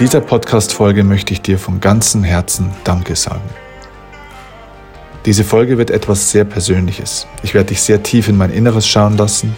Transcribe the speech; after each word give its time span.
dieser 0.00 0.22
Podcast-Folge 0.22 1.04
möchte 1.04 1.34
ich 1.34 1.42
dir 1.42 1.58
von 1.58 1.78
ganzem 1.78 2.24
Herzen 2.24 2.72
Danke 2.84 3.16
sagen. 3.16 3.44
Diese 5.26 5.44
Folge 5.44 5.76
wird 5.76 5.90
etwas 5.90 6.30
sehr 6.30 6.46
Persönliches. 6.46 7.26
Ich 7.42 7.52
werde 7.52 7.68
dich 7.68 7.82
sehr 7.82 8.02
tief 8.02 8.26
in 8.28 8.38
mein 8.38 8.50
Inneres 8.50 8.88
schauen 8.88 9.18
lassen, 9.18 9.54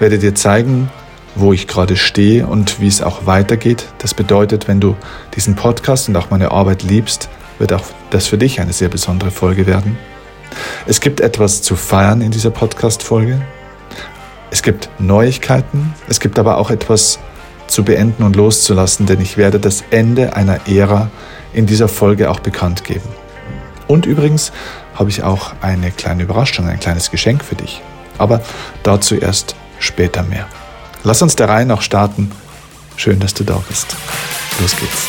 werde 0.00 0.18
dir 0.18 0.34
zeigen, 0.34 0.90
wo 1.36 1.52
ich 1.52 1.68
gerade 1.68 1.96
stehe 1.96 2.48
und 2.48 2.80
wie 2.80 2.88
es 2.88 3.02
auch 3.02 3.26
weitergeht. 3.26 3.86
Das 3.98 4.14
bedeutet, 4.14 4.66
wenn 4.66 4.80
du 4.80 4.96
diesen 5.36 5.54
Podcast 5.54 6.08
und 6.08 6.16
auch 6.16 6.28
meine 6.28 6.50
Arbeit 6.50 6.82
liebst, 6.82 7.28
wird 7.60 7.72
auch 7.72 7.84
das 8.10 8.26
für 8.26 8.36
dich 8.36 8.60
eine 8.60 8.72
sehr 8.72 8.88
besondere 8.88 9.30
Folge 9.30 9.68
werden. 9.68 9.96
Es 10.86 11.00
gibt 11.00 11.20
etwas 11.20 11.62
zu 11.62 11.76
feiern 11.76 12.20
in 12.20 12.32
dieser 12.32 12.50
Podcast-Folge. 12.50 13.40
Es 14.50 14.64
gibt 14.64 14.90
Neuigkeiten. 14.98 15.94
Es 16.08 16.18
gibt 16.18 16.40
aber 16.40 16.58
auch 16.58 16.72
etwas 16.72 17.20
zu 17.74 17.84
beenden 17.84 18.22
und 18.22 18.36
loszulassen, 18.36 19.04
denn 19.04 19.20
ich 19.20 19.36
werde 19.36 19.58
das 19.58 19.82
Ende 19.90 20.36
einer 20.36 20.68
Ära 20.68 21.10
in 21.52 21.66
dieser 21.66 21.88
Folge 21.88 22.30
auch 22.30 22.38
bekannt 22.38 22.84
geben. 22.84 23.08
Und 23.88 24.06
übrigens 24.06 24.52
habe 24.94 25.10
ich 25.10 25.24
auch 25.24 25.52
eine 25.60 25.90
kleine 25.90 26.22
Überraschung, 26.22 26.68
ein 26.68 26.78
kleines 26.78 27.10
Geschenk 27.10 27.44
für 27.44 27.56
dich. 27.56 27.82
Aber 28.16 28.40
dazu 28.84 29.16
erst 29.16 29.56
später 29.80 30.22
mehr. 30.22 30.46
Lass 31.02 31.20
uns 31.20 31.34
der 31.34 31.48
Reihe 31.48 31.66
noch 31.66 31.82
starten. 31.82 32.30
Schön, 32.96 33.18
dass 33.18 33.34
du 33.34 33.42
da 33.42 33.60
bist. 33.68 33.96
Los 34.60 34.76
geht's. 34.76 35.08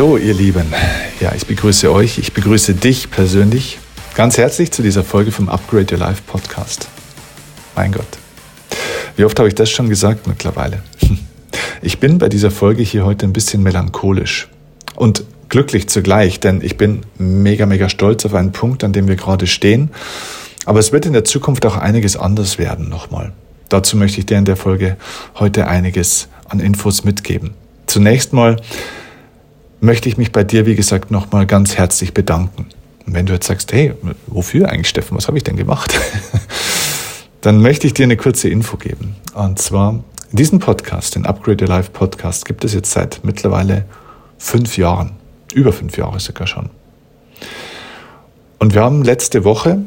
So, 0.00 0.16
ihr 0.16 0.32
Lieben, 0.32 0.64
ja, 1.20 1.34
ich 1.36 1.46
begrüße 1.46 1.92
euch, 1.92 2.16
ich 2.16 2.32
begrüße 2.32 2.72
dich 2.72 3.10
persönlich 3.10 3.78
ganz 4.14 4.38
herzlich 4.38 4.70
zu 4.70 4.80
dieser 4.80 5.04
Folge 5.04 5.30
vom 5.30 5.50
Upgrade 5.50 5.92
Your 5.92 6.00
Life 6.00 6.22
Podcast. 6.26 6.88
Mein 7.76 7.92
Gott, 7.92 8.06
wie 9.16 9.26
oft 9.26 9.38
habe 9.38 9.50
ich 9.50 9.54
das 9.54 9.68
schon 9.68 9.90
gesagt 9.90 10.26
mittlerweile? 10.26 10.82
Ich 11.82 11.98
bin 11.98 12.16
bei 12.16 12.30
dieser 12.30 12.50
Folge 12.50 12.82
hier 12.82 13.04
heute 13.04 13.26
ein 13.26 13.34
bisschen 13.34 13.62
melancholisch 13.62 14.48
und 14.96 15.24
glücklich 15.50 15.86
zugleich, 15.90 16.40
denn 16.40 16.62
ich 16.62 16.78
bin 16.78 17.02
mega, 17.18 17.66
mega 17.66 17.90
stolz 17.90 18.24
auf 18.24 18.32
einen 18.32 18.52
Punkt, 18.52 18.82
an 18.84 18.94
dem 18.94 19.06
wir 19.06 19.16
gerade 19.16 19.46
stehen. 19.46 19.90
Aber 20.64 20.78
es 20.78 20.92
wird 20.92 21.04
in 21.04 21.12
der 21.12 21.24
Zukunft 21.24 21.66
auch 21.66 21.76
einiges 21.76 22.16
anders 22.16 22.56
werden 22.56 22.88
nochmal. 22.88 23.32
Dazu 23.68 23.98
möchte 23.98 24.18
ich 24.18 24.24
dir 24.24 24.38
in 24.38 24.46
der 24.46 24.56
Folge 24.56 24.96
heute 25.34 25.68
einiges 25.68 26.28
an 26.48 26.58
Infos 26.58 27.04
mitgeben. 27.04 27.50
Zunächst 27.86 28.32
mal, 28.32 28.56
möchte 29.80 30.08
ich 30.08 30.16
mich 30.16 30.32
bei 30.32 30.44
dir, 30.44 30.66
wie 30.66 30.74
gesagt, 30.74 31.10
nochmal 31.10 31.46
ganz 31.46 31.76
herzlich 31.76 32.14
bedanken. 32.14 32.66
Und 33.06 33.14
wenn 33.14 33.26
du 33.26 33.32
jetzt 33.32 33.46
sagst, 33.46 33.72
hey, 33.72 33.94
wofür 34.26 34.68
eigentlich, 34.68 34.88
Steffen, 34.88 35.16
was 35.16 35.26
habe 35.26 35.38
ich 35.38 35.44
denn 35.44 35.56
gemacht? 35.56 35.98
Dann 37.40 37.62
möchte 37.62 37.86
ich 37.86 37.94
dir 37.94 38.04
eine 38.04 38.16
kurze 38.16 38.48
Info 38.48 38.76
geben. 38.76 39.16
Und 39.34 39.58
zwar, 39.58 40.04
diesen 40.32 40.58
Podcast, 40.58 41.14
den 41.14 41.24
Upgrade 41.24 41.64
Your 41.64 41.68
Life 41.68 41.90
Podcast, 41.90 42.44
gibt 42.44 42.64
es 42.64 42.74
jetzt 42.74 42.92
seit 42.92 43.20
mittlerweile 43.24 43.86
fünf 44.38 44.76
Jahren. 44.76 45.12
Über 45.54 45.72
fünf 45.72 45.96
Jahre 45.96 46.20
sogar 46.20 46.46
schon. 46.46 46.70
Und 48.58 48.74
wir 48.74 48.82
haben 48.82 49.02
letzte 49.02 49.42
Woche 49.44 49.80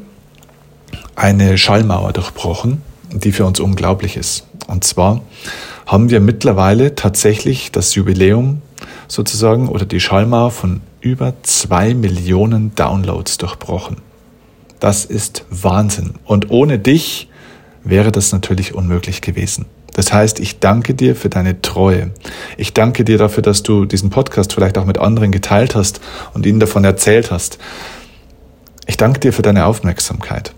eine 1.16 1.58
Schallmauer 1.60 2.12
durchbrochen, 2.12 2.82
die 3.12 3.32
für 3.32 3.46
uns 3.46 3.60
unglaublich 3.60 4.18
ist. 4.18 4.48
Und 4.68 4.84
zwar 4.84 5.22
haben 5.86 6.10
wir 6.10 6.20
mittlerweile 6.20 6.96
tatsächlich 6.96 7.72
das 7.72 7.94
Jubiläum 7.94 8.62
sozusagen 9.08 9.70
oder 9.70 9.86
die 9.86 10.00
Schallmauer 10.00 10.52
von 10.52 10.82
über 11.02 11.34
zwei 11.44 11.94
Millionen 11.94 12.76
Downloads 12.76 13.38
durchbrochen. 13.38 13.98
Das 14.80 15.06
ist 15.06 15.46
Wahnsinn. 15.50 16.16
Und 16.26 16.50
ohne 16.50 16.80
dich 16.80 17.30
wäre 17.84 18.12
das 18.12 18.32
natürlich 18.32 18.74
unmöglich 18.76 19.22
gewesen. 19.22 19.66
Das 19.94 20.12
heißt, 20.12 20.40
ich 20.40 20.60
danke 20.60 20.96
dir 20.96 21.16
für 21.16 21.30
deine 21.30 21.62
Treue. 21.62 22.12
Ich 22.58 22.74
danke 22.74 23.04
dir 23.04 23.18
dafür, 23.18 23.44
dass 23.44 23.64
du 23.64 23.86
diesen 23.86 24.10
Podcast 24.10 24.54
vielleicht 24.54 24.78
auch 24.78 24.86
mit 24.86 24.98
anderen 24.98 25.32
geteilt 25.32 25.76
hast 25.76 26.02
und 26.34 26.46
ihnen 26.46 26.60
davon 26.60 26.84
erzählt 26.84 27.32
hast. 27.32 27.60
Ich 28.88 28.98
danke 28.98 29.20
dir 29.20 29.34
für 29.34 29.44
deine 29.44 29.66
Aufmerksamkeit. 29.66 30.54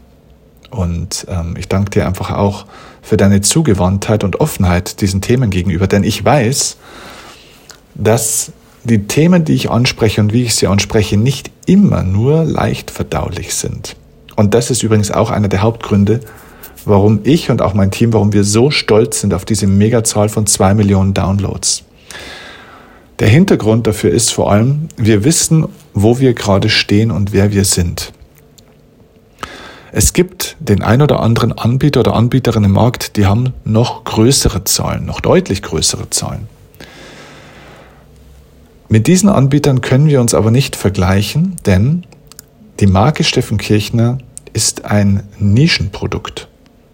Und 0.72 1.25
ähm, 1.29 1.56
ich 1.57 1.67
danke 1.67 1.91
dir 1.91 2.07
einfach 2.07 2.31
auch 2.31 2.66
für 3.01 3.17
deine 3.17 3.41
Zugewandtheit 3.41 4.23
und 4.23 4.39
Offenheit 4.39 5.01
diesen 5.01 5.22
Themen 5.22 5.50
gegenüber. 5.50 5.88
Denn 5.88 6.03
ich 6.03 6.23
weiß, 6.23 6.77
dass 7.95 8.51
die 8.83 9.07
Themen, 9.07 9.45
die 9.45 9.53
ich 9.53 9.72
anspreche 9.72 10.22
und 10.22 10.31
wie 10.31 10.44
ich 10.44 10.56
sie 10.56 10.67
anspreche, 10.67 11.17
nicht 11.17 11.50
immer 11.66 12.03
nur 12.03 12.44
leicht 12.44 12.91
verdaulich 12.91 13.56
sind. 13.56 13.95
Und 14.35 14.53
das 14.53 14.69
ist 14.69 14.83
übrigens 14.83 15.11
auch 15.11 15.31
einer 15.31 15.47
der 15.47 15.61
Hauptgründe, 15.61 16.19
warum 16.85 17.22
ich 17.23 17.50
und 17.50 17.61
auch 17.61 17.73
mein 17.73 17.91
Team, 17.91 18.13
warum 18.13 18.33
wir 18.33 18.44
so 18.44 18.69
stolz 18.69 19.22
sind 19.22 19.33
auf 19.33 19.45
diese 19.45 19.66
Megazahl 19.66 20.29
von 20.29 20.45
zwei 20.45 20.73
Millionen 20.73 21.13
Downloads. 21.13 21.83
Der 23.19 23.29
Hintergrund 23.29 23.88
dafür 23.88 24.12
ist 24.12 24.31
vor 24.31 24.51
allem, 24.51 24.89
wir 24.97 25.23
wissen, 25.23 25.66
wo 25.94 26.19
wir 26.19 26.33
gerade 26.33 26.69
stehen 26.69 27.12
und 27.12 27.31
wer 27.31 27.51
wir 27.53 27.63
sind. 27.63 28.12
Es 29.94 30.12
gibt 30.12 30.57
den 30.59 30.83
ein 30.83 31.01
oder 31.01 31.22
anderen 31.22 31.53
Anbieter 31.53 32.01
oder 32.01 32.13
Anbieterin 32.16 32.66
im 32.66 32.73
Markt, 32.73 33.16
die 33.16 33.25
haben 33.25 33.53
noch 33.63 34.03
größere 34.03 34.66
Zahlen, 34.66 35.06
noch 35.06 35.22
deutlich 35.22 35.62
größere 35.62 36.09
Zahlen. 36.09 36.50
Mit 38.88 39.07
diesen 39.07 39.29
Anbietern 39.29 39.81
können 39.81 40.07
wir 40.07 40.22
uns 40.22 40.34
aber 40.34 40.51
nicht 40.51 40.75
vergleichen, 40.75 41.56
denn 41.66 42.06
die 42.79 42.88
Marke 42.88 43.23
Steffen 43.23 43.57
Kirchner 43.57 44.19
ist 44.53 44.85
ein 44.85 45.23
Nischenprodukt. 45.40 46.47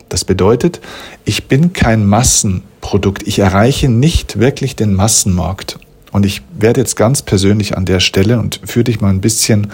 Das 0.08 0.24
bedeutet, 0.26 0.80
ich 1.26 1.48
bin 1.48 1.74
kein 1.74 2.06
Massenprodukt. 2.06 3.28
Ich 3.28 3.40
erreiche 3.40 3.90
nicht 3.90 4.40
wirklich 4.40 4.76
den 4.76 4.94
Massenmarkt. 4.94 5.80
Und 6.12 6.26
ich 6.26 6.42
werde 6.58 6.82
jetzt 6.82 6.96
ganz 6.96 7.22
persönlich 7.22 7.78
an 7.78 7.86
der 7.86 8.00
Stelle 8.00 8.40
und 8.40 8.62
führe 8.66 8.86
dich 8.86 9.02
mal 9.02 9.10
ein 9.10 9.22
bisschen 9.22 9.72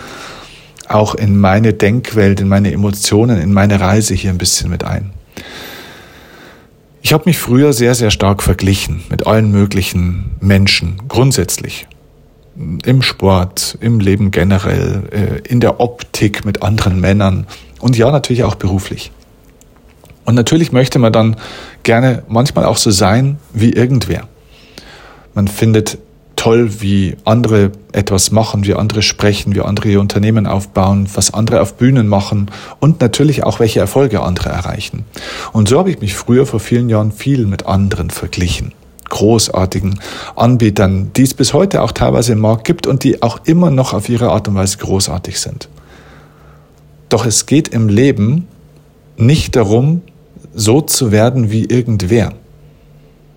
auch 0.88 1.16
in 1.16 1.38
meine 1.39 1.73
Denkwelt, 1.73 2.39
in 2.39 2.47
meine 2.47 2.72
Emotionen, 2.72 3.39
in 3.39 3.53
meine 3.53 3.79
Reise 3.79 4.13
hier 4.13 4.29
ein 4.29 4.38
bisschen 4.38 4.69
mit 4.69 4.83
ein. 4.83 5.11
Ich 7.01 7.13
habe 7.13 7.23
mich 7.25 7.38
früher 7.38 7.73
sehr, 7.73 7.95
sehr 7.95 8.11
stark 8.11 8.44
verglichen 8.44 9.03
mit 9.09 9.27
allen 9.27 9.51
möglichen 9.51 10.31
Menschen, 10.39 11.01
grundsätzlich 11.07 11.88
im 12.85 13.01
Sport, 13.01 13.78
im 13.81 14.00
Leben 14.00 14.31
generell, 14.31 15.03
äh, 15.12 15.47
in 15.47 15.59
der 15.59 15.79
Optik 15.79 16.45
mit 16.45 16.63
anderen 16.63 17.00
Männern 17.00 17.45
und 17.79 17.97
ja, 17.97 18.12
natürlich 18.12 18.44
auch 18.44 18.56
beruflich. 18.56 19.12
Und 20.25 20.35
natürlich 20.35 20.72
möchte 20.72 21.00
man 21.00 21.13
dann 21.13 21.38
gerne 21.84 22.23
manchmal 22.28 22.66
auch 22.66 22.78
so 22.78 22.91
sein 22.91 23.38
wie 23.53 23.72
irgendwer. 23.72 24.28
Man 25.34 25.47
findet 25.47 26.00
toll, 26.35 26.81
wie 26.81 27.16
andere 27.25 27.72
etwas 27.91 28.31
machen, 28.31 28.66
wie 28.66 28.74
andere 28.74 29.01
sprechen, 29.01 29.56
wie 29.56 29.62
andere 29.62 29.89
ihr 29.89 30.01
Unternehmen 30.01 30.47
aufbauen, 30.47 31.07
was 31.13 31.34
andere 31.34 31.62
auf 31.62 31.75
Bühnen 31.75 32.07
machen 32.07 32.51
und 32.80 33.01
natürlich 33.01 33.44
auch, 33.44 33.59
welche 33.59 33.80
Erfolge 33.80 34.21
andere 34.21 34.50
erreichen. 34.50 35.06
Und 35.54 35.69
so 35.69 35.80
habe 35.80 35.92
ich 35.92 36.01
mich 36.01 36.15
früher 36.15 36.45
vor 36.45 36.59
vielen 36.59 36.89
Jahren 36.89 37.12
viel 37.12 37.45
mit 37.45 37.65
anderen 37.65 38.09
verglichen 38.09 38.74
großartigen 39.09 40.00
Anbietern, 40.36 41.12
die 41.15 41.24
es 41.24 41.33
bis 41.33 41.54
heute 41.54 41.81
auch 41.81 41.92
teilweise 41.92 42.33
im 42.33 42.39
Markt 42.39 42.65
gibt 42.65 42.88
und 42.88 43.04
die 43.04 43.21
auch 43.21 43.39
immer 43.45 43.71
noch 43.71 43.94
auf 43.94 44.09
ihre 44.09 44.30
Art 44.30 44.48
und 44.48 44.56
Weise 44.56 44.77
großartig 44.77 45.39
sind. 45.39 45.69
Doch 47.09 47.25
es 47.25 47.45
geht 47.45 47.69
im 47.69 47.88
Leben 47.88 48.48
nicht 49.18 49.56
darum, 49.56 50.01
so 50.54 50.81
zu 50.81 51.12
werden 51.12 51.51
wie 51.51 51.65
irgendwer, 51.65 52.33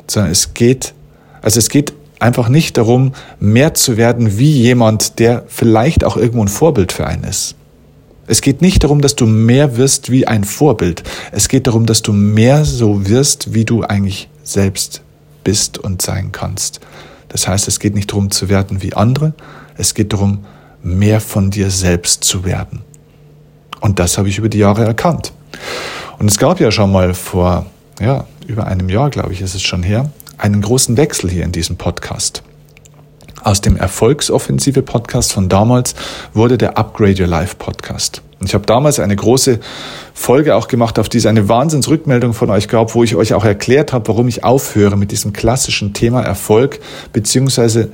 sondern 0.07 0.33
es 0.33 0.55
geht, 0.55 0.95
also 1.43 1.59
es 1.59 1.69
geht 1.69 1.93
einfach 2.19 2.49
nicht 2.49 2.77
darum, 2.77 3.13
mehr 3.39 3.75
zu 3.75 3.97
werden 3.97 4.39
wie 4.39 4.51
jemand, 4.51 5.19
der 5.19 5.45
vielleicht 5.49 6.05
auch 6.05 6.17
irgendwo 6.17 6.43
ein 6.43 6.49
Vorbild 6.49 6.93
für 6.93 7.07
einen 7.07 7.25
ist. 7.25 7.55
Es 8.27 8.43
geht 8.43 8.63
nicht 8.63 8.85
darum, 8.85 9.01
dass 9.01 9.17
du 9.17 9.27
mehr 9.27 9.77
wirst 9.77 10.11
wie 10.11 10.27
ein 10.27 10.45
Vorbild. 10.45 11.03
Es 11.33 11.49
geht 11.49 11.67
darum, 11.67 11.87
dass 11.87 12.03
du 12.03 12.13
mehr 12.13 12.65
so 12.65 13.09
wirst, 13.09 13.55
wie 13.55 13.65
du 13.65 13.83
eigentlich 13.83 14.29
selbst 14.45 15.03
bist 15.45 15.79
und 15.79 16.03
sein 16.03 16.33
kannst. 16.33 16.81
Das 17.29 17.47
heißt, 17.47 17.69
es 17.69 17.79
geht 17.81 17.95
nicht 17.95 18.11
darum 18.11 18.31
zu 18.31 18.49
werden 18.49 18.83
wie 18.83 18.95
andere, 18.95 19.35
es 19.77 19.95
geht 19.95 20.13
darum, 20.13 20.45
mehr 20.83 21.21
von 21.21 21.51
dir 21.51 21.71
selbst 21.71 22.25
zu 22.25 22.45
werden. 22.45 22.83
Und 23.81 23.99
das 23.99 24.19
habe 24.19 24.29
ich 24.29 24.39
über 24.39 24.49
die 24.49 24.59
Jahre 24.59 24.85
erkannt. 24.85 25.33
Und 26.19 26.31
es 26.31 26.39
gab 26.39 26.61
ja 26.61 26.71
schon 26.71 26.93
mal 26.93 27.15
vor, 27.15 27.67
ja, 28.01 28.27
über 28.47 28.67
einem 28.67 28.89
Jahr, 28.89 29.11
glaube 29.11 29.33
ich, 29.33 29.41
ist 29.41 29.55
es 29.55 29.63
schon 29.63 29.83
her, 29.83 30.11
einen 30.39 30.61
großen 30.61 30.97
Wechsel 30.97 31.31
hier 31.31 31.45
in 31.45 31.53
diesem 31.53 31.77
Podcast. 31.77 32.43
aus 33.43 33.61
dem 33.61 33.77
Erfolgsoffensive 33.77 34.83
Podcast 34.83 35.33
von 35.33 35.49
damals 35.49 35.95
wurde 36.35 36.59
der 36.59 36.77
Upgrade 36.77 37.23
Your 37.23 37.29
Life 37.29 37.57
Podcast. 37.57 38.23
Ich 38.43 38.55
habe 38.55 38.65
damals 38.65 38.99
eine 38.99 39.15
große 39.15 39.61
Folge 40.15 40.57
auch 40.57 40.67
gemacht, 40.69 40.99
auf 40.99 41.11
die 41.11 41.19
es 41.19 41.27
eine 41.27 41.49
Wahnsinnsrückmeldung 41.51 42.33
von 42.33 42.49
euch 42.49 42.69
gab, 42.69 42.95
wo 42.95 43.05
ich 43.05 43.15
euch 43.15 43.35
auch 43.35 43.45
erklärt 43.45 43.93
habe, 43.93 44.09
warum 44.09 44.29
ich 44.29 44.45
aufhöre 44.45 44.97
mit 44.97 45.11
diesem 45.11 45.35
klassischen 45.35 45.93
Thema 45.93 46.23
Erfolg, 46.23 46.81
beziehungsweise 47.13 47.91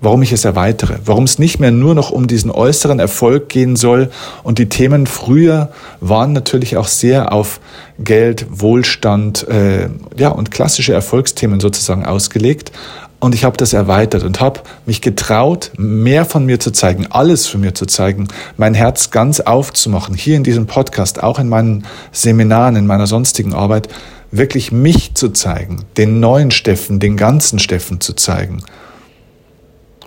warum 0.00 0.22
ich 0.22 0.32
es 0.32 0.44
erweitere, 0.44 0.98
warum 1.04 1.24
es 1.24 1.38
nicht 1.38 1.58
mehr 1.58 1.70
nur 1.70 1.94
noch 1.94 2.10
um 2.10 2.26
diesen 2.26 2.50
äußeren 2.50 2.98
Erfolg 2.98 3.48
gehen 3.48 3.76
soll. 3.76 4.10
Und 4.42 4.58
die 4.58 4.68
Themen 4.68 5.06
früher 5.06 5.70
waren 6.00 6.34
natürlich 6.34 6.76
auch 6.76 6.86
sehr 6.86 7.32
auf 7.32 7.58
Geld, 7.98 8.46
Wohlstand 8.50 9.48
äh, 9.48 9.88
ja, 10.16 10.28
und 10.28 10.50
klassische 10.50 10.92
Erfolgsthemen 10.92 11.60
sozusagen 11.60 12.04
ausgelegt. 12.04 12.72
Und 13.20 13.34
ich 13.34 13.44
habe 13.44 13.56
das 13.56 13.72
erweitert 13.72 14.22
und 14.22 14.40
habe 14.40 14.60
mich 14.86 15.00
getraut, 15.00 15.72
mehr 15.76 16.24
von 16.24 16.46
mir 16.46 16.60
zu 16.60 16.70
zeigen, 16.70 17.06
alles 17.10 17.46
von 17.46 17.60
mir 17.60 17.74
zu 17.74 17.86
zeigen, 17.86 18.28
mein 18.56 18.74
Herz 18.74 19.10
ganz 19.10 19.40
aufzumachen, 19.40 20.14
hier 20.14 20.36
in 20.36 20.44
diesem 20.44 20.66
Podcast, 20.66 21.22
auch 21.22 21.38
in 21.38 21.48
meinen 21.48 21.84
Seminaren, 22.12 22.76
in 22.76 22.86
meiner 22.86 23.08
sonstigen 23.08 23.54
Arbeit, 23.54 23.88
wirklich 24.30 24.70
mich 24.70 25.14
zu 25.14 25.30
zeigen, 25.30 25.84
den 25.96 26.20
neuen 26.20 26.52
Steffen, 26.52 27.00
den 27.00 27.16
ganzen 27.16 27.58
Steffen 27.58 28.00
zu 28.00 28.12
zeigen 28.12 28.62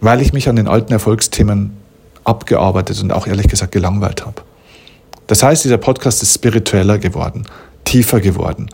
weil 0.02 0.22
ich 0.22 0.34
mich 0.34 0.50
an 0.50 0.58
den 0.58 0.68
alten 0.68 0.92
Erfolgsthemen 0.92 1.78
abgearbeitet 2.24 3.02
und 3.02 3.14
auch 3.14 3.28
ehrlich 3.28 3.48
gesagt 3.48 3.72
gelangweilt 3.72 4.26
habe. 4.26 4.42
Das 5.28 5.44
heißt, 5.44 5.64
dieser 5.64 5.78
Podcast 5.78 6.22
ist 6.22 6.34
spiritueller 6.34 6.98
geworden, 6.98 7.46
tiefer 7.86 8.20
geworden. 8.20 8.68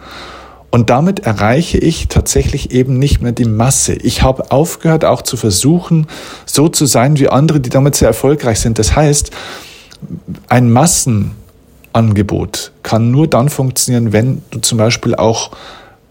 Und 0.69 0.89
damit 0.89 1.19
erreiche 1.19 1.77
ich 1.77 2.07
tatsächlich 2.07 2.71
eben 2.71 2.99
nicht 2.99 3.21
mehr 3.21 3.31
die 3.31 3.45
Masse. 3.45 3.93
Ich 3.93 4.21
habe 4.21 4.51
aufgehört, 4.51 5.05
auch 5.05 5.21
zu 5.21 5.37
versuchen, 5.37 6.07
so 6.45 6.67
zu 6.67 6.85
sein 6.85 7.17
wie 7.19 7.29
andere, 7.29 7.59
die 7.59 7.69
damit 7.69 7.95
sehr 7.95 8.09
erfolgreich 8.09 8.59
sind. 8.59 8.77
Das 8.77 8.95
heißt, 8.95 9.31
ein 10.49 10.71
Massenangebot 10.71 12.71
kann 12.83 13.11
nur 13.11 13.27
dann 13.27 13.49
funktionieren, 13.49 14.11
wenn 14.11 14.43
du 14.51 14.59
zum 14.59 14.77
Beispiel 14.77 15.15
auch 15.15 15.51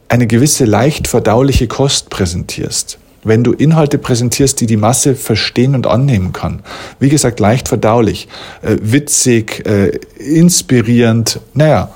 eine 0.09 0.27
gewisse 0.27 0.65
leicht 0.65 1.07
verdauliche 1.07 1.69
Kost 1.69 2.11
präsentierst 2.11 2.99
wenn 3.27 3.43
du 3.43 3.53
Inhalte 3.53 3.99
präsentierst, 3.99 4.61
die 4.61 4.67
die 4.67 4.77
Masse 4.77 5.17
verstehen 5.17 5.75
und 5.75 5.87
annehmen 5.87 6.33
kann. 6.33 6.63
Wie 7.01 7.09
gesagt, 7.09 7.41
leicht 7.41 7.69
verdaulich, 7.69 8.29
äh, 8.63 8.77
witzig, 8.81 9.67
äh, 9.67 9.99
inspirierend, 10.19 11.41
naja, 11.53 11.91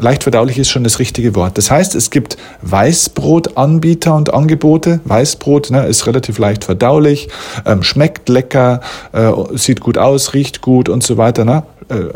leicht 0.00 0.22
verdaulich 0.22 0.58
ist 0.58 0.70
schon 0.70 0.84
das 0.84 0.98
richtige 0.98 1.34
Wort. 1.34 1.58
Das 1.58 1.70
heißt, 1.70 1.94
es 1.94 2.10
gibt 2.10 2.36
Weißbrotanbieter 2.62 4.14
und 4.14 4.32
Angebote. 4.32 5.00
Weißbrot 5.04 5.70
ne, 5.70 5.86
ist 5.86 6.06
relativ 6.06 6.38
leicht 6.38 6.64
verdaulich, 6.64 7.28
ähm, 7.64 7.82
schmeckt 7.82 8.28
lecker, 8.28 8.80
äh, 9.12 9.32
sieht 9.54 9.80
gut 9.80 9.98
aus, 9.98 10.34
riecht 10.34 10.60
gut 10.60 10.88
und 10.88 11.02
so 11.02 11.16
weiter. 11.16 11.44
Ne? 11.44 11.62
Äh, 11.88 12.08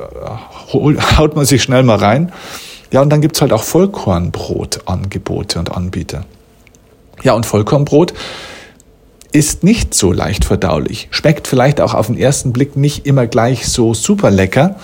haut 1.18 1.36
man 1.36 1.44
sich 1.44 1.62
schnell 1.62 1.82
mal 1.82 1.96
rein. 1.96 2.32
Ja, 2.92 3.02
und 3.02 3.10
dann 3.10 3.20
gibt's 3.20 3.40
halt 3.40 3.52
auch 3.52 3.62
Vollkornbrotangebote 3.62 5.58
und 5.58 5.72
Anbieter. 5.72 6.24
Ja, 7.22 7.34
und 7.34 7.46
Vollkornbrot 7.46 8.14
ist 9.32 9.62
nicht 9.62 9.94
so 9.94 10.12
leicht 10.12 10.44
verdaulich. 10.44 11.08
Schmeckt 11.12 11.46
vielleicht 11.46 11.80
auch 11.80 11.94
auf 11.94 12.08
den 12.08 12.18
ersten 12.18 12.52
Blick 12.52 12.76
nicht 12.76 13.06
immer 13.06 13.26
gleich 13.26 13.68
so 13.68 13.94
super 13.94 14.30
lecker, 14.30 14.76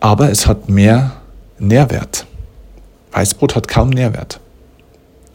aber 0.00 0.30
es 0.30 0.46
hat 0.46 0.68
mehr 0.68 1.12
Nährwert. 1.58 2.26
Weißbrot 3.12 3.56
hat 3.56 3.68
kaum 3.68 3.90
Nährwert. 3.90 4.40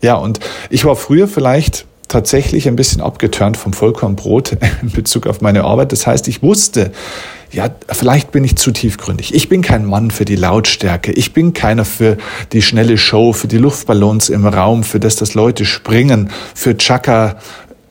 Ja, 0.01 0.15
und 0.15 0.39
ich 0.69 0.86
war 0.86 0.95
früher 0.95 1.27
vielleicht 1.27 1.86
tatsächlich 2.07 2.68
ein 2.68 2.75
bisschen 2.75 3.01
abgeturnt 3.01 3.57
vom 3.57 3.74
Vollkornbrot 3.74 4.57
in 4.81 4.92
Bezug 4.92 5.27
auf 5.27 5.42
meine 5.42 5.63
Arbeit. 5.63 5.92
Das 5.92 6.06
heißt, 6.06 6.27
ich 6.27 6.44
wusste, 6.44 6.92
ja, 7.51 7.69
vielleicht 7.89 8.31
bin 8.31 8.44
ich 8.44 8.56
zu 8.56 8.71
tiefgründig. 8.71 9.33
Ich 9.33 9.48
bin 9.48 9.62
kein 9.62 9.86
Mann 9.86 10.12
für 10.12 10.25
die 10.25 10.36
Lautstärke. 10.36 11.12
Ich 11.12 11.33
bin 11.33 11.54
keiner 11.54 11.86
für 11.86 12.18
die 12.51 12.62
schnelle 12.62 12.98
Show, 12.98 13.33
für 13.33 13.48
die 13.48 13.57
Luftballons 13.57 14.30
im 14.30 14.45
Raum, 14.45 14.83
für 14.83 15.00
das, 15.00 15.16
dass 15.16 15.33
Leute 15.36 15.66
springen, 15.66 16.30
für 16.56 16.77
Chaka. 16.77 17.38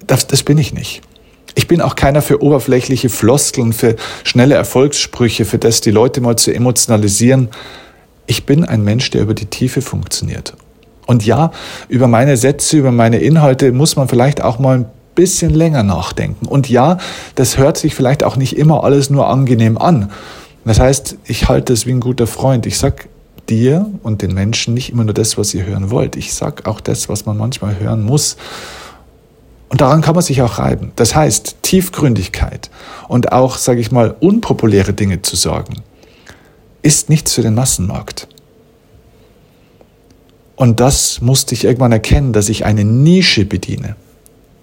Das, 0.06 0.26
das 0.26 0.42
bin 0.42 0.58
ich 0.58 0.74
nicht. 0.74 1.02
Ich 1.54 1.68
bin 1.68 1.80
auch 1.80 1.96
keiner 1.96 2.22
für 2.22 2.42
oberflächliche 2.42 3.08
Floskeln, 3.08 3.72
für 3.72 3.96
schnelle 4.24 4.54
Erfolgssprüche, 4.54 5.44
für 5.44 5.58
das, 5.58 5.80
die 5.80 5.90
Leute 5.90 6.20
mal 6.20 6.36
zu 6.36 6.54
emotionalisieren. 6.54 7.48
Ich 8.26 8.46
bin 8.46 8.64
ein 8.64 8.82
Mensch, 8.84 9.10
der 9.10 9.22
über 9.22 9.34
die 9.34 9.46
Tiefe 9.46 9.82
funktioniert. 9.82 10.54
Und 11.06 11.26
ja, 11.26 11.50
über 11.88 12.08
meine 12.08 12.36
Sätze, 12.36 12.78
über 12.78 12.92
meine 12.92 13.18
Inhalte 13.18 13.72
muss 13.72 13.96
man 13.96 14.08
vielleicht 14.08 14.42
auch 14.42 14.58
mal 14.58 14.78
ein 14.78 14.86
bisschen 15.14 15.52
länger 15.52 15.82
nachdenken. 15.82 16.46
Und 16.46 16.68
ja, 16.68 16.98
das 17.34 17.58
hört 17.58 17.76
sich 17.76 17.94
vielleicht 17.94 18.24
auch 18.24 18.36
nicht 18.36 18.56
immer 18.56 18.84
alles 18.84 19.10
nur 19.10 19.28
angenehm 19.28 19.76
an. 19.76 20.10
Das 20.64 20.80
heißt, 20.80 21.18
ich 21.24 21.48
halte 21.48 21.72
es 21.72 21.86
wie 21.86 21.90
ein 21.90 22.00
guter 22.00 22.26
Freund. 22.26 22.66
Ich 22.66 22.78
sag 22.78 23.08
dir 23.48 23.90
und 24.02 24.22
den 24.22 24.32
Menschen 24.32 24.74
nicht 24.74 24.90
immer 24.90 25.04
nur 25.04 25.14
das, 25.14 25.36
was 25.36 25.52
ihr 25.52 25.66
hören 25.66 25.90
wollt. 25.90 26.16
Ich 26.16 26.32
sag 26.32 26.66
auch 26.66 26.80
das, 26.80 27.08
was 27.08 27.26
man 27.26 27.36
manchmal 27.36 27.78
hören 27.78 28.02
muss. 28.02 28.36
Und 29.72 29.80
daran 29.80 30.02
kann 30.02 30.14
man 30.14 30.22
sich 30.22 30.40
auch 30.42 30.58
reiben. 30.58 30.92
Das 30.94 31.14
heißt, 31.14 31.56
Tiefgründigkeit 31.62 32.70
und 33.08 33.32
auch, 33.32 33.56
sage 33.56 33.80
ich 33.80 33.90
mal, 33.90 34.14
unpopuläre 34.20 34.92
Dinge 34.92 35.22
zu 35.22 35.34
sagen, 35.34 35.82
ist 36.82 37.08
nichts 37.08 37.32
für 37.32 37.42
den 37.42 37.54
Massenmarkt. 37.54 38.28
Und 40.54 40.78
das 40.78 41.20
musste 41.20 41.54
ich 41.54 41.64
irgendwann 41.64 41.90
erkennen, 41.90 42.32
dass 42.32 42.48
ich 42.48 42.64
eine 42.64 42.84
Nische 42.84 43.44
bediene 43.44 43.96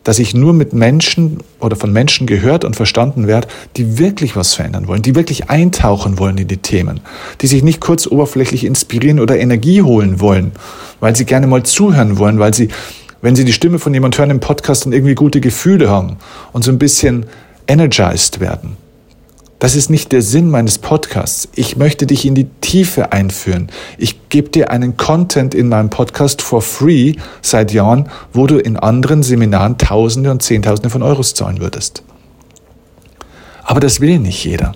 dass 0.04 0.18
ich 0.18 0.34
nur 0.34 0.54
mit 0.54 0.74
Menschen 0.74 1.38
oder 1.60 1.76
von 1.76 1.92
Menschen 1.92 2.26
gehört 2.26 2.64
und 2.64 2.76
verstanden 2.76 3.28
werde, 3.28 3.48
die 3.78 4.00
wirklich 4.00 4.36
was 4.36 4.54
verändern 4.54 4.88
wollen, 4.88 5.02
die 5.02 5.14
wirklich 5.14 5.52
eintauchen 5.52 6.18
wollen 6.18 6.38
in 6.40 6.48
die 6.48 6.58
Themen, 6.58 7.02
die 7.42 7.48
sich 7.48 7.64
nicht 7.64 7.80
kurz 7.80 8.08
oberflächlich 8.08 8.64
inspirieren 8.64 9.20
oder 9.20 9.38
Energie 9.38 9.82
holen 9.82 10.20
wollen, 10.20 10.54
weil 11.00 11.16
sie 11.16 11.26
gerne 11.26 11.48
mal 11.48 11.64
zuhören 11.64 12.18
wollen, 12.18 12.40
weil 12.40 12.54
sie, 12.54 12.70
wenn 13.22 13.36
sie 13.36 13.46
die 13.46 13.54
Stimme 13.54 13.80
von 13.80 13.94
jemand 13.94 14.18
hören 14.18 14.30
im 14.30 14.40
Podcast 14.40 14.86
und 14.86 14.94
irgendwie 14.94 15.16
gute 15.16 15.42
Gefühle 15.42 15.90
haben 15.90 16.18
und 16.54 16.64
so 16.64 16.72
ein 16.72 16.80
bisschen 16.80 17.26
energized 17.68 18.40
werden. 18.40 18.78
Das 19.60 19.76
ist 19.76 19.90
nicht 19.90 20.14
der 20.14 20.22
Sinn 20.22 20.50
meines 20.50 20.78
Podcasts. 20.78 21.50
Ich 21.54 21.76
möchte 21.76 22.08
dich 22.08 22.26
in 22.26 22.34
die 22.34 22.48
Tiefe 22.62 23.12
einführen. 23.12 23.68
Ich 23.98 24.30
gebe 24.30 24.48
dir 24.48 24.72
einen 24.72 24.96
Content 24.96 25.54
in 25.54 25.68
meinem 25.68 25.90
Podcast 25.90 26.42
for 26.42 26.62
free 26.62 27.16
seit 27.42 27.74
Jahren, 27.74 28.10
wo 28.32 28.48
du 28.48 28.58
in 28.58 28.78
anderen 28.78 29.22
Seminaren 29.22 29.78
Tausende 29.78 30.32
und 30.32 30.42
Zehntausende 30.42 30.90
von 30.90 31.04
Euros 31.04 31.34
zahlen 31.34 31.60
würdest. 31.60 32.04
Aber 33.64 33.82
das 33.82 34.00
will 34.00 34.20
nicht 34.20 34.46
jeder. 34.46 34.72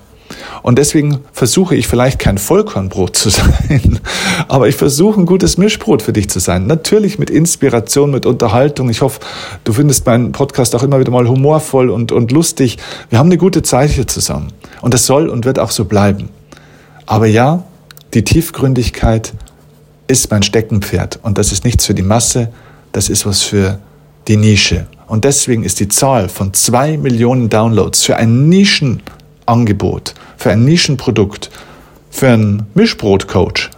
Und 0.61 0.77
deswegen 0.77 1.19
versuche 1.31 1.75
ich 1.75 1.87
vielleicht 1.87 2.19
kein 2.19 2.37
Vollkornbrot 2.37 3.15
zu 3.15 3.29
sein, 3.29 3.99
aber 4.47 4.67
ich 4.67 4.75
versuche 4.75 5.19
ein 5.19 5.25
gutes 5.25 5.57
Mischbrot 5.57 6.01
für 6.01 6.13
dich 6.13 6.29
zu 6.29 6.39
sein. 6.39 6.67
Natürlich 6.67 7.19
mit 7.19 7.29
Inspiration, 7.29 8.11
mit 8.11 8.25
Unterhaltung. 8.25 8.89
Ich 8.89 9.01
hoffe, 9.01 9.19
du 9.63 9.73
findest 9.73 10.05
meinen 10.05 10.31
Podcast 10.31 10.75
auch 10.75 10.83
immer 10.83 10.99
wieder 10.99 11.11
mal 11.11 11.27
humorvoll 11.27 11.89
und, 11.89 12.11
und 12.11 12.31
lustig. 12.31 12.77
Wir 13.09 13.19
haben 13.19 13.27
eine 13.27 13.37
gute 13.37 13.63
Zeit 13.63 13.91
hier 13.91 14.07
zusammen. 14.07 14.51
Und 14.81 14.93
das 14.93 15.05
soll 15.05 15.29
und 15.29 15.45
wird 15.45 15.59
auch 15.59 15.71
so 15.71 15.85
bleiben. 15.85 16.29
Aber 17.05 17.27
ja, 17.27 17.63
die 18.13 18.23
Tiefgründigkeit 18.23 19.33
ist 20.07 20.29
mein 20.31 20.43
Steckenpferd. 20.43 21.19
Und 21.23 21.37
das 21.37 21.51
ist 21.51 21.65
nichts 21.65 21.85
für 21.85 21.93
die 21.93 22.03
Masse, 22.03 22.49
das 22.91 23.09
ist 23.09 23.25
was 23.25 23.41
für 23.41 23.79
die 24.27 24.37
Nische. 24.37 24.85
Und 25.07 25.25
deswegen 25.25 25.63
ist 25.63 25.79
die 25.79 25.87
Zahl 25.87 26.29
von 26.29 26.53
zwei 26.53 26.97
Millionen 26.97 27.49
Downloads 27.49 28.03
für 28.03 28.15
ein 28.15 28.49
Nischenangebot 29.47 30.13
für 30.37 30.51
ein 30.51 30.65
Nischenprodukt, 30.65 31.49
für 32.09 32.29
einen 32.29 32.67
Mischbrotcoach 32.73 33.69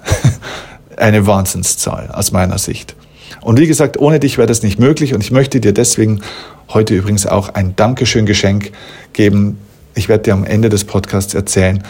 eine 0.98 1.28
Wahnsinnszahl 1.28 2.10
aus 2.12 2.32
meiner 2.32 2.58
Sicht. 2.58 2.96
Und 3.42 3.60
wie 3.60 3.68
gesagt, 3.68 3.98
ohne 4.00 4.20
dich 4.20 4.38
wäre 4.38 4.48
das 4.48 4.64
nicht 4.64 4.80
möglich 4.80 5.14
und 5.14 5.22
ich 5.22 5.32
möchte 5.32 5.60
dir 5.60 5.74
deswegen 5.74 6.22
heute 6.70 6.96
übrigens 6.96 7.28
auch 7.28 7.50
ein 7.50 7.76
Dankeschön-Geschenk 7.76 8.72
geben. 9.14 9.60
Ich 9.94 10.10
werde 10.10 10.24
dir 10.24 10.34
am 10.34 10.44
Ende 10.44 10.70
des 10.70 10.84
Podcasts 10.84 11.34
erzählen, 11.34 11.84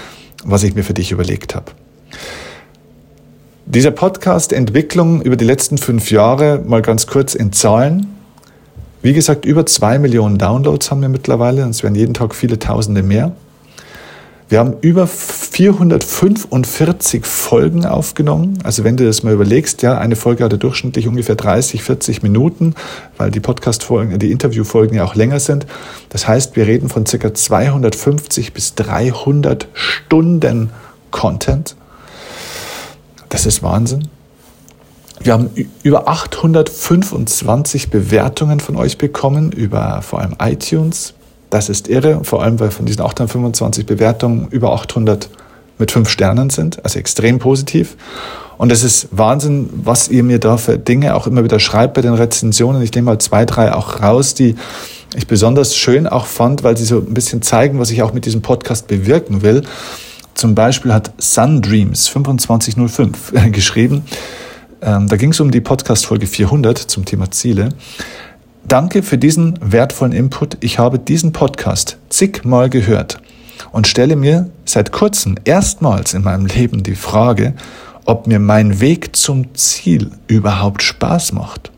was 0.43 0.63
ich 0.63 0.75
mir 0.75 0.83
für 0.83 0.93
dich 0.93 1.11
überlegt 1.11 1.55
habe. 1.55 1.71
Dieser 3.65 3.91
Podcast 3.91 4.53
Entwicklung 4.53 5.21
über 5.21 5.35
die 5.35 5.45
letzten 5.45 5.77
fünf 5.77 6.11
Jahre 6.11 6.61
mal 6.65 6.81
ganz 6.81 7.07
kurz 7.07 7.33
in 7.33 7.51
Zahlen. 7.51 8.07
Wie 9.01 9.13
gesagt, 9.13 9.45
über 9.45 9.65
zwei 9.65 9.97
Millionen 9.97 10.37
Downloads 10.37 10.91
haben 10.91 11.01
wir 11.01 11.09
mittlerweile 11.09 11.63
und 11.63 11.71
es 11.71 11.83
werden 11.83 11.95
jeden 11.95 12.13
Tag 12.13 12.35
viele 12.35 12.59
Tausende 12.59 13.01
mehr. 13.01 13.31
Wir 14.47 14.59
haben 14.59 14.75
über 14.81 15.07
445 15.07 17.25
Folgen 17.25 17.83
aufgenommen. 17.83 18.59
Also 18.63 18.83
wenn 18.83 18.95
du 18.95 19.03
das 19.03 19.23
mal 19.23 19.33
überlegst, 19.33 19.81
ja, 19.81 19.97
eine 19.97 20.15
Folge 20.15 20.43
hatte 20.43 20.59
durchschnittlich 20.59 21.07
ungefähr 21.07 21.33
30, 21.33 21.81
40 21.81 22.21
Minuten, 22.21 22.75
weil 23.17 23.31
die 23.31 23.39
Podcast-Folgen, 23.39 24.19
die 24.19 24.31
Interviewfolgen 24.31 24.97
ja 24.97 25.03
auch 25.03 25.15
länger 25.15 25.39
sind. 25.39 25.65
Das 26.09 26.27
heißt, 26.27 26.55
wir 26.55 26.67
reden 26.67 26.89
von 26.89 27.07
circa 27.07 27.33
250 27.33 28.53
bis 28.53 28.75
300 28.75 29.67
Stunden 29.73 30.69
Content. 31.09 31.75
Das 33.29 33.47
ist 33.47 33.63
Wahnsinn. 33.63 34.09
Wir 35.21 35.33
haben 35.33 35.49
über 35.81 36.07
825 36.07 37.89
Bewertungen 37.89 38.59
von 38.59 38.75
euch 38.75 38.99
bekommen, 38.99 39.51
über 39.51 40.03
vor 40.03 40.19
allem 40.19 40.35
iTunes. 40.39 41.15
Das 41.55 41.69
ist 41.69 41.87
irre, 41.87 42.19
vor 42.25 42.43
allem 42.43 42.59
weil 42.59 42.69
von 42.69 42.85
diesen 42.85 43.01
825 43.01 43.85
Bewertungen 43.85 44.49
über 44.49 44.73
800 44.73 45.29
mit 45.77 45.89
fünf 45.89 46.09
Sternen 46.09 46.49
sind, 46.49 46.83
also 46.83 46.99
extrem 46.99 47.39
positiv. 47.39 47.95
Und 48.57 48.73
es 48.73 48.83
ist 48.83 49.07
Wahnsinn, 49.11 49.69
was 49.73 50.09
ihr 50.09 50.23
mir 50.23 50.37
da 50.37 50.57
für 50.57 50.77
Dinge 50.77 51.15
auch 51.15 51.27
immer 51.27 51.45
wieder 51.45 51.59
schreibt 51.59 51.93
bei 51.93 52.01
den 52.01 52.13
Rezensionen. 52.13 52.81
Ich 52.81 52.93
nehme 52.93 53.05
mal 53.05 53.19
zwei, 53.19 53.45
drei 53.45 53.73
auch 53.73 54.01
raus, 54.01 54.33
die 54.33 54.55
ich 55.15 55.27
besonders 55.27 55.77
schön 55.77 56.07
auch 56.07 56.25
fand, 56.25 56.63
weil 56.63 56.75
sie 56.75 56.83
so 56.83 56.97
ein 56.97 57.13
bisschen 57.13 57.41
zeigen, 57.41 57.79
was 57.79 57.89
ich 57.89 58.03
auch 58.03 58.11
mit 58.11 58.25
diesem 58.25 58.41
Podcast 58.41 58.87
bewirken 58.87 59.41
will. 59.41 59.61
Zum 60.33 60.55
Beispiel 60.55 60.93
hat 60.93 61.13
Sundreams 61.19 62.03
2505 62.03 63.31
geschrieben, 63.53 64.03
ähm, 64.81 65.07
da 65.07 65.15
ging 65.15 65.31
es 65.31 65.39
um 65.39 65.51
die 65.51 65.61
Podcast-Folge 65.61 66.27
400 66.27 66.77
zum 66.77 67.05
Thema 67.05 67.31
Ziele. 67.31 67.69
Danke 68.67 69.03
für 69.03 69.19
diesen 69.19 69.59
wertvollen 69.61 70.11
Input. 70.11 70.57
Ich 70.61 70.79
habe 70.79 70.97
diesen 70.97 71.31
Podcast 71.31 71.97
zigmal 72.09 72.67
gehört 72.67 73.21
und 73.71 73.85
stelle 73.85 74.15
mir 74.15 74.49
seit 74.65 74.91
kurzem 74.91 75.35
erstmals 75.45 76.15
in 76.15 76.23
meinem 76.23 76.47
Leben 76.47 76.81
die 76.81 76.95
Frage, 76.95 77.53
ob 78.05 78.25
mir 78.25 78.39
mein 78.39 78.79
Weg 78.79 79.15
zum 79.15 79.53
Ziel 79.53 80.09
überhaupt 80.25 80.81
Spaß 80.81 81.33
macht. 81.33 81.71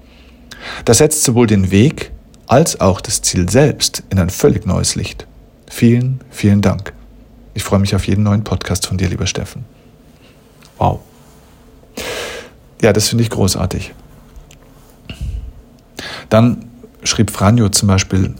Das 0.85 0.99
setzt 0.99 1.25
sowohl 1.25 1.45
den 1.45 1.71
Weg 1.71 2.11
als 2.47 2.79
auch 2.79 3.01
das 3.01 3.21
Ziel 3.21 3.49
selbst 3.49 4.03
in 4.09 4.17
ein 4.17 4.29
völlig 4.29 4.65
neues 4.65 4.95
Licht. 4.95 5.27
Vielen, 5.69 6.21
vielen 6.29 6.61
Dank. 6.61 6.93
Ich 7.53 7.63
freue 7.63 7.79
mich 7.79 7.95
auf 7.95 8.07
jeden 8.07 8.23
neuen 8.23 8.45
Podcast 8.45 8.87
von 8.87 8.97
dir, 8.97 9.09
lieber 9.09 9.27
Steffen. 9.27 9.65
Wow. 10.77 11.01
Ja, 12.81 12.93
das 12.93 13.09
finde 13.09 13.25
ich 13.25 13.29
großartig. 13.29 13.93
Dann 16.29 16.66
schrieb 17.07 17.31
Franjo 17.31 17.69
zum 17.69 17.87
Beispiel, 17.87 18.33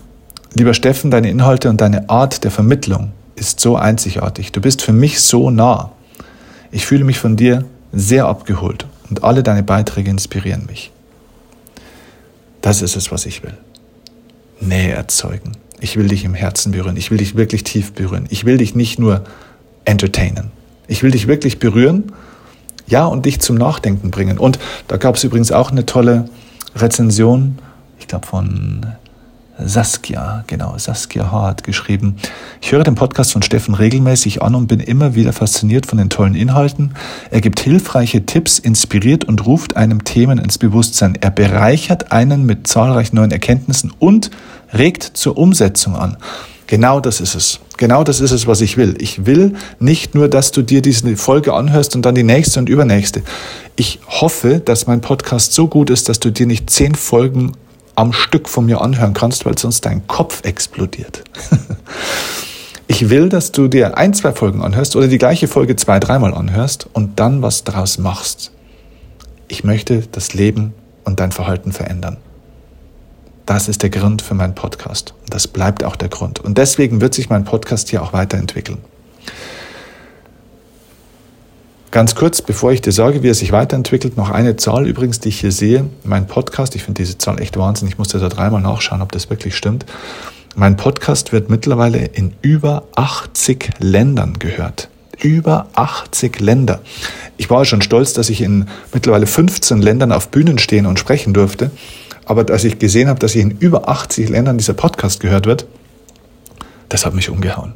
lieber 0.54 0.74
Steffen, 0.74 1.12
deine 1.12 1.30
Inhalte 1.30 1.70
und 1.70 1.82
deine 1.82 2.10
Art 2.10 2.44
der 2.44 2.52
Vermittlung 2.52 3.12
ist 3.36 3.60
so 3.60 3.76
einzigartig. 3.76 4.52
Du 4.52 4.62
bist 4.62 4.82
für 4.82 4.94
mich 4.94 5.22
so 5.22 5.50
nah. 5.50 5.92
Ich 6.72 6.86
fühle 6.86 7.04
mich 7.04 7.20
von 7.20 7.38
dir 7.38 7.66
sehr 7.94 8.26
abgeholt 8.26 8.86
und 9.10 9.24
alle 9.24 9.44
deine 9.44 9.64
Beiträge 9.64 10.10
inspirieren 10.10 10.66
mich. 10.66 10.92
Das 12.62 12.82
ist 12.82 12.96
es, 12.96 13.12
was 13.12 13.26
ich 13.26 13.44
will. 13.44 13.56
Nähe 14.60 14.92
erzeugen. 14.92 15.54
Ich 15.80 15.96
will 15.96 16.08
dich 16.08 16.26
im 16.26 16.34
Herzen 16.34 16.72
berühren. 16.72 16.98
Ich 16.98 17.12
will 17.12 17.20
dich 17.20 17.36
wirklich 17.36 17.64
tief 17.64 17.94
berühren. 17.94 18.26
Ich 18.30 18.46
will 18.46 18.58
dich 18.58 18.76
nicht 18.76 19.00
nur 19.00 19.24
entertainen. 19.86 20.52
Ich 20.88 21.04
will 21.04 21.12
dich 21.12 21.28
wirklich 21.28 21.60
berühren, 21.60 22.12
ja, 22.88 23.06
und 23.06 23.26
dich 23.26 23.40
zum 23.42 23.58
Nachdenken 23.58 24.12
bringen. 24.12 24.38
Und 24.38 24.60
da 24.88 24.98
gab 24.98 25.16
es 25.16 25.24
übrigens 25.24 25.52
auch 25.52 25.72
eine 25.72 25.86
tolle 25.86 26.30
Rezension, 26.76 27.60
ich 28.00 28.08
glaube 28.08 28.28
von 28.28 28.86
Saskia, 29.60 30.44
genau, 30.46 30.78
Saskia 30.78 31.32
H. 31.32 31.48
hat 31.48 31.64
geschrieben, 31.64 32.18
ich 32.62 32.72
höre 32.72 32.84
den 32.84 32.94
Podcast 32.94 33.32
von 33.32 33.42
Steffen 33.42 33.74
regelmäßig 33.74 34.44
an 34.44 34.54
und 34.54 34.68
bin 34.68 34.80
immer 34.80 35.16
wieder 35.16 35.34
fasziniert 35.34 35.88
von 35.88 35.98
den 35.98 36.10
tollen 36.10 36.36
Inhalten. 36.36 36.94
Er 37.32 37.42
gibt 37.42 37.60
hilfreiche 37.60 38.26
Tipps, 38.26 38.60
inspiriert 38.60 39.26
und 39.26 39.48
ruft 39.48 39.76
einem 39.76 40.04
Themen 40.04 40.38
ins 40.38 40.60
Bewusstsein. 40.60 41.18
Er 41.20 41.32
bereichert 41.32 42.12
einen 42.12 42.46
mit 42.46 42.68
zahlreichen 42.68 43.16
neuen 43.16 43.32
Erkenntnissen 43.32 43.92
und 43.98 44.30
regt 44.74 45.04
zur 45.04 45.38
Umsetzung 45.38 45.96
an. 45.96 46.18
Genau 46.68 47.00
das 47.00 47.20
ist 47.20 47.34
es. 47.34 47.60
Genau 47.78 48.04
das 48.04 48.20
ist 48.20 48.32
es, 48.32 48.46
was 48.46 48.62
ich 48.62 48.78
will. 48.78 48.96
Ich 49.00 49.26
will 49.26 49.56
nicht 49.80 50.14
nur, 50.14 50.28
dass 50.28 50.52
du 50.52 50.62
dir 50.62 50.82
diese 50.82 51.16
Folge 51.16 51.54
anhörst 51.54 51.96
und 51.96 52.06
dann 52.06 52.14
die 52.14 52.24
nächste 52.24 52.60
und 52.60 52.70
übernächste. 52.70 53.24
Ich 53.76 54.00
hoffe, 54.08 54.62
dass 54.64 54.86
mein 54.86 55.02
Podcast 55.02 55.54
so 55.54 55.68
gut 55.68 55.90
ist, 55.90 56.10
dass 56.10 56.20
du 56.20 56.30
dir 56.30 56.46
nicht 56.46 56.70
zehn 56.70 56.94
Folgen 56.94 57.54
am 57.98 58.14
Stück 58.14 58.48
von 58.48 58.66
mir 58.66 58.80
anhören 58.82 59.14
kannst, 59.14 59.46
weil 59.46 59.58
sonst 59.58 59.86
dein 59.86 60.06
Kopf 60.06 60.46
explodiert. 60.46 61.24
ich 62.88 63.10
will, 63.10 63.28
dass 63.28 63.52
du 63.52 63.68
dir 63.68 63.98
ein, 63.98 64.14
zwei 64.14 64.34
Folgen 64.34 64.62
anhörst 64.62 64.96
oder 64.96 65.08
die 65.08 65.18
gleiche 65.18 65.48
Folge 65.48 65.76
zwei, 65.76 66.00
dreimal 66.00 66.36
anhörst 66.36 66.88
und 66.94 67.20
dann 67.20 67.42
was 67.42 67.64
daraus 67.64 67.98
machst. 67.98 68.52
Ich 69.48 69.64
möchte 69.64 70.04
das 70.12 70.36
Leben 70.36 70.74
und 71.06 71.20
dein 71.20 71.32
Verhalten 71.32 71.72
verändern. 71.72 72.18
Das 73.48 73.68
ist 73.68 73.82
der 73.82 73.90
Grund 73.90 74.22
für 74.22 74.36
meinen 74.36 74.54
Podcast. 74.54 75.16
Das 75.30 75.48
bleibt 75.48 75.84
auch 75.84 75.96
der 75.96 76.10
Grund. 76.10 76.40
Und 76.40 76.60
deswegen 76.60 77.02
wird 77.02 77.16
sich 77.16 77.30
mein 77.30 77.46
Podcast 77.46 77.90
hier 77.90 78.04
auch 78.04 78.14
weiterentwickeln. 78.14 78.78
Ganz 81.98 82.14
kurz, 82.14 82.44
bevor 82.44 82.72
ich 82.72 82.82
dir 82.82 82.92
sage, 82.92 83.24
wie 83.24 83.30
er 83.30 83.34
sich 83.34 83.52
weiterentwickelt, 83.52 84.18
noch 84.18 84.30
eine 84.30 84.56
Zahl 84.56 84.86
übrigens, 84.86 85.20
die 85.20 85.30
ich 85.30 85.40
hier 85.40 85.52
sehe. 85.52 85.90
Mein 86.04 86.28
Podcast, 86.28 86.76
ich 86.76 86.84
finde 86.84 87.02
diese 87.02 87.18
Zahl 87.18 87.42
echt 87.42 87.58
Wahnsinn. 87.58 87.88
Ich 87.88 87.98
musste 87.98 88.20
da 88.20 88.30
dreimal 88.30 88.62
nachschauen, 88.62 89.02
ob 89.02 89.12
das 89.12 89.32
wirklich 89.32 89.56
stimmt. 89.56 89.84
Mein 90.56 90.78
Podcast 90.78 91.32
wird 91.32 91.50
mittlerweile 91.50 91.98
in 92.06 92.36
über 92.44 92.84
80 92.96 93.72
Ländern 93.80 94.38
gehört. 94.38 94.90
Über 95.24 95.70
80 95.74 96.40
Länder. 96.40 96.82
Ich 97.36 97.50
war 97.50 97.66
schon 97.66 97.82
stolz, 97.82 98.14
dass 98.14 98.30
ich 98.30 98.42
in 98.42 98.68
mittlerweile 98.94 99.26
15 99.26 99.82
Ländern 99.82 100.12
auf 100.12 100.30
Bühnen 100.30 100.60
stehen 100.60 100.86
und 100.86 101.00
sprechen 101.00 101.34
durfte. 101.34 101.72
Aber 102.26 102.46
als 102.54 102.64
ich 102.64 102.78
gesehen 102.78 103.10
habe, 103.10 103.20
dass 103.20 103.34
in 103.34 103.58
über 103.58 103.90
80 103.90 104.30
Ländern 104.30 104.60
dieser 104.60 104.76
Podcast 104.76 105.20
gehört 105.20 105.48
wird, 105.48 105.66
das 106.90 107.08
hat 107.08 107.16
mich 107.16 107.32
umgehauen. 107.32 107.74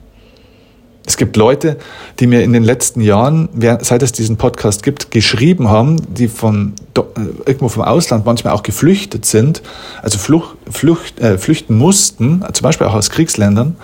Es 1.05 1.17
gibt 1.17 1.36
Leute, 1.36 1.77
die 2.20 2.27
mir 2.27 2.43
in 2.43 2.53
den 2.53 2.63
letzten 2.63 3.01
Jahren, 3.01 3.50
seit 3.81 4.03
es 4.03 4.12
diesen 4.12 4.38
Podcast 4.38 4.84
gibt, 4.84 5.10
geschrieben 5.10 5.70
haben, 5.70 5.98
die 6.13 6.27
von 6.27 6.74
äh, 6.96 7.01
irgendwo 7.46 7.70
vom 7.70 7.84
Ausland 7.84 8.25
manchmal 8.25 8.53
auch 8.53 8.62
geflüchtet 8.62 9.25
sind, 9.25 9.63
also 10.03 10.20
Flucht, 10.20 10.55
Flucht, 10.70 11.20
äh, 11.20 11.38
flüchten 11.39 11.77
mussten, 11.77 12.43
zum 12.53 12.63
Beispiel 12.63 12.86
auch 12.86 12.93
aus 12.93 13.10
Kriegsländern, 13.10 13.75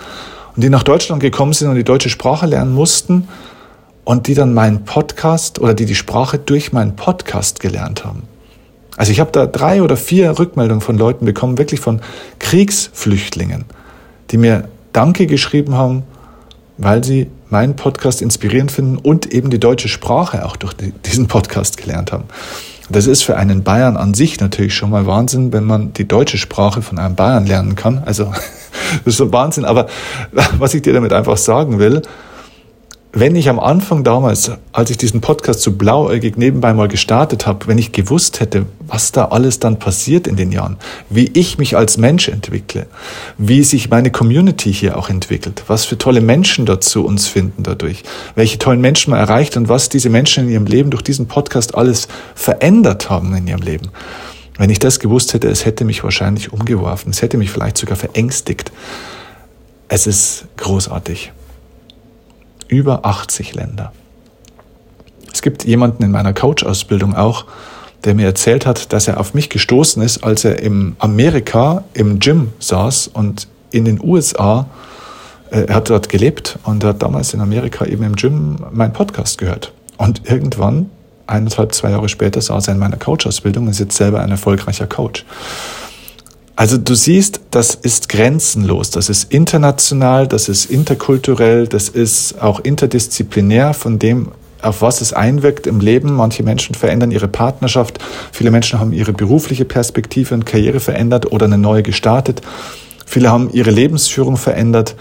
und 0.55 0.63
die 0.63 0.69
nach 0.69 0.83
Deutschland 0.83 1.21
gekommen 1.21 1.53
sind 1.53 1.69
und 1.69 1.75
die 1.75 1.83
deutsche 1.83 2.09
Sprache 2.09 2.45
lernen 2.45 2.73
mussten 2.73 3.27
und 4.03 4.27
die 4.27 4.35
dann 4.35 4.53
meinen 4.53 4.85
Podcast 4.85 5.59
oder 5.59 5.73
die 5.73 5.85
die 5.85 5.95
Sprache 5.95 6.37
durch 6.37 6.71
meinen 6.71 6.95
Podcast 6.95 7.59
gelernt 7.59 8.05
haben. 8.05 8.23
Also 8.95 9.11
ich 9.11 9.19
habe 9.19 9.31
da 9.31 9.45
drei 9.45 9.81
oder 9.81 9.97
vier 9.97 10.37
Rückmeldungen 10.37 10.81
von 10.81 10.97
Leuten 10.97 11.25
bekommen, 11.25 11.57
wirklich 11.57 11.79
von 11.79 12.01
Kriegsflüchtlingen, 12.39 13.65
die 14.31 14.37
mir 14.37 14.67
Danke 14.93 15.27
geschrieben 15.27 15.75
haben, 15.75 16.03
weil 16.77 17.03
sie 17.03 17.29
meinen 17.49 17.75
Podcast 17.75 18.21
inspirierend 18.21 18.71
finden 18.71 18.97
und 18.97 19.25
eben 19.27 19.49
die 19.49 19.59
deutsche 19.59 19.87
Sprache 19.87 20.45
auch 20.45 20.55
durch 20.55 20.73
diesen 21.05 21.27
Podcast 21.27 21.77
gelernt 21.77 22.11
haben. 22.11 22.25
Das 22.89 23.05
ist 23.05 23.23
für 23.23 23.35
einen 23.35 23.63
Bayern 23.63 23.97
an 23.97 24.13
sich 24.13 24.39
natürlich 24.39 24.73
schon 24.73 24.89
mal 24.89 25.05
Wahnsinn, 25.05 25.51
wenn 25.51 25.65
man 25.65 25.91
die 25.93 26.07
deutsche 26.07 26.37
Sprache 26.37 26.81
von 26.81 26.97
einem 26.97 27.15
Bayern 27.15 27.45
lernen 27.45 27.75
kann. 27.75 28.03
Also 28.05 28.25
das 29.03 29.13
ist 29.13 29.17
so 29.17 29.31
Wahnsinn. 29.33 29.65
Aber 29.65 29.87
was 30.57 30.73
ich 30.73 30.81
dir 30.83 30.93
damit 30.93 31.11
einfach 31.11 31.37
sagen 31.37 31.79
will, 31.79 32.01
wenn 33.19 33.35
ich 33.35 33.49
am 33.49 33.59
Anfang 33.59 34.03
damals, 34.03 34.51
als 34.73 34.91
ich 34.91 34.97
diesen 34.97 35.21
Podcast 35.21 35.61
so 35.61 35.71
blauäugig 35.71 36.37
nebenbei 36.37 36.73
mal 36.73 36.87
gestartet 36.87 37.47
habe, 37.47 37.65
wenn 37.65 37.79
ich 37.79 37.91
gewusst 37.91 38.39
hätte, 38.39 38.67
was 38.85 39.11
da 39.11 39.25
alles 39.25 39.59
dann 39.59 39.79
passiert 39.79 40.27
in 40.27 40.35
den 40.35 40.51
Jahren, 40.51 40.77
wie 41.09 41.31
ich 41.33 41.57
mich 41.57 41.75
als 41.75 41.97
Mensch 41.97 42.27
entwickle, 42.29 42.85
wie 43.39 43.63
sich 43.63 43.89
meine 43.89 44.11
Community 44.11 44.71
hier 44.71 44.97
auch 44.97 45.09
entwickelt, 45.09 45.63
was 45.65 45.85
für 45.85 45.97
tolle 45.97 46.21
Menschen 46.21 46.67
dazu 46.67 47.05
uns 47.05 47.27
finden 47.27 47.63
dadurch, 47.63 48.03
welche 48.35 48.59
tollen 48.59 48.81
Menschen 48.81 49.11
man 49.11 49.19
erreicht 49.19 49.57
und 49.57 49.67
was 49.67 49.89
diese 49.89 50.11
Menschen 50.11 50.43
in 50.43 50.51
ihrem 50.51 50.65
Leben 50.67 50.91
durch 50.91 51.01
diesen 51.01 51.27
Podcast 51.27 51.73
alles 51.73 52.07
verändert 52.35 53.09
haben 53.09 53.33
in 53.35 53.47
ihrem 53.47 53.61
Leben. 53.61 53.89
Wenn 54.59 54.69
ich 54.69 54.79
das 54.79 54.99
gewusst 54.99 55.33
hätte, 55.33 55.47
es 55.47 55.65
hätte 55.65 55.85
mich 55.85 56.03
wahrscheinlich 56.03 56.53
umgeworfen, 56.53 57.09
es 57.09 57.23
hätte 57.23 57.37
mich 57.37 57.49
vielleicht 57.49 57.77
sogar 57.77 57.95
verängstigt. 57.95 58.71
Es 59.87 60.05
ist 60.05 60.45
großartig 60.57 61.31
über 62.67 63.05
80 63.05 63.55
Länder. 63.55 63.91
Es 65.33 65.41
gibt 65.41 65.65
jemanden 65.65 66.03
in 66.03 66.11
meiner 66.11 66.33
Coach-Ausbildung 66.33 67.15
auch, 67.15 67.45
der 68.03 68.15
mir 68.15 68.25
erzählt 68.25 68.65
hat, 68.65 68.93
dass 68.93 69.07
er 69.07 69.19
auf 69.19 69.33
mich 69.33 69.49
gestoßen 69.49 70.01
ist, 70.01 70.23
als 70.23 70.45
er 70.45 70.59
im 70.59 70.95
Amerika 70.99 71.83
im 71.93 72.19
Gym 72.19 72.53
saß 72.59 73.07
und 73.07 73.47
in 73.71 73.85
den 73.85 73.99
USA, 74.01 74.67
äh, 75.51 75.65
er 75.65 75.75
hat 75.75 75.89
dort 75.89 76.09
gelebt 76.09 76.57
und 76.63 76.83
hat 76.83 77.01
damals 77.01 77.33
in 77.33 77.41
Amerika 77.41 77.85
eben 77.85 78.03
im 78.03 78.15
Gym 78.15 78.57
meinen 78.71 78.93
Podcast 78.93 79.37
gehört. 79.37 79.73
Und 79.97 80.29
irgendwann, 80.29 80.89
eineinhalb, 81.25 81.73
zwei 81.73 81.91
Jahre 81.91 82.07
später, 82.07 82.39
saß 82.39 82.67
er 82.67 82.75
in 82.75 82.79
meiner 82.79 82.97
Coach-Ausbildung 82.97 83.65
und 83.65 83.71
ist 83.71 83.79
jetzt 83.79 83.97
selber 83.97 84.21
ein 84.21 84.31
erfolgreicher 84.31 84.87
Coach. 84.87 85.25
Also 86.57 86.79
du 86.79 86.95
siehst, 86.95 87.41
das 87.51 87.75
ist 87.75 88.09
grenzenlos, 88.09 88.89
das 88.89 89.09
ist 89.09 89.31
international, 89.31 90.27
das 90.27 90.49
ist 90.49 90.65
interkulturell, 90.65 91.67
das 91.67 91.87
ist 91.87 92.41
auch 92.41 92.59
interdisziplinär 92.59 93.75
von 93.75 93.99
dem, 93.99 94.31
auf 94.63 94.81
was 94.81 95.01
es 95.01 95.13
einwirkt 95.13 95.67
im 95.67 95.79
Leben. 95.79 96.15
Manche 96.15 96.41
Menschen 96.41 96.73
verändern 96.73 97.11
ihre 97.11 97.27
Partnerschaft, 97.27 97.99
viele 98.31 98.49
Menschen 98.49 98.79
haben 98.79 98.91
ihre 98.91 99.13
berufliche 99.13 99.65
Perspektive 99.65 100.33
und 100.33 100.47
Karriere 100.47 100.79
verändert 100.79 101.31
oder 101.31 101.45
eine 101.45 101.59
neue 101.59 101.83
gestartet. 101.83 102.41
Viele 103.05 103.29
haben 103.29 103.51
ihre 103.53 103.69
Lebensführung 103.69 104.35
verändert. 104.35 104.95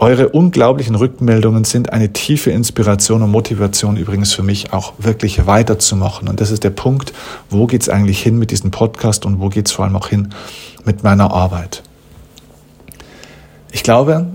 Eure 0.00 0.28
unglaublichen 0.28 0.94
Rückmeldungen 0.94 1.64
sind 1.64 1.92
eine 1.92 2.12
tiefe 2.12 2.52
Inspiration 2.52 3.20
und 3.24 3.32
Motivation 3.32 3.96
übrigens 3.96 4.32
für 4.32 4.44
mich 4.44 4.72
auch 4.72 4.92
wirklich 4.98 5.44
weiterzumachen. 5.48 6.28
Und 6.28 6.40
das 6.40 6.52
ist 6.52 6.62
der 6.62 6.70
Punkt, 6.70 7.12
wo 7.50 7.66
geht's 7.66 7.88
eigentlich 7.88 8.22
hin 8.22 8.38
mit 8.38 8.52
diesem 8.52 8.70
Podcast 8.70 9.26
und 9.26 9.40
wo 9.40 9.48
geht's 9.48 9.72
vor 9.72 9.84
allem 9.84 9.96
auch 9.96 10.06
hin 10.06 10.28
mit 10.84 11.02
meiner 11.02 11.32
Arbeit. 11.32 11.82
Ich 13.72 13.82
glaube, 13.82 14.28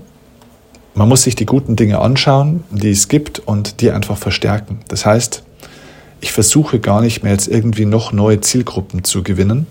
man 0.92 1.08
muss 1.08 1.22
sich 1.22 1.34
die 1.34 1.46
guten 1.46 1.76
Dinge 1.76 1.98
anschauen, 1.98 2.62
die 2.70 2.90
es 2.90 3.08
gibt 3.08 3.38
und 3.38 3.80
die 3.80 3.90
einfach 3.90 4.18
verstärken. 4.18 4.80
Das 4.88 5.06
heißt, 5.06 5.44
ich 6.20 6.32
versuche 6.32 6.78
gar 6.78 7.00
nicht 7.00 7.22
mehr 7.22 7.32
jetzt 7.32 7.48
irgendwie 7.48 7.86
noch 7.86 8.12
neue 8.12 8.42
Zielgruppen 8.42 9.02
zu 9.02 9.22
gewinnen, 9.22 9.66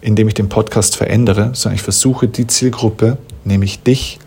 indem 0.00 0.26
ich 0.26 0.34
den 0.34 0.48
Podcast 0.48 0.96
verändere, 0.96 1.50
sondern 1.52 1.76
ich 1.76 1.82
versuche 1.82 2.28
die 2.28 2.46
Zielgruppe, 2.46 3.18
nämlich 3.44 3.82
dich, 3.82 4.20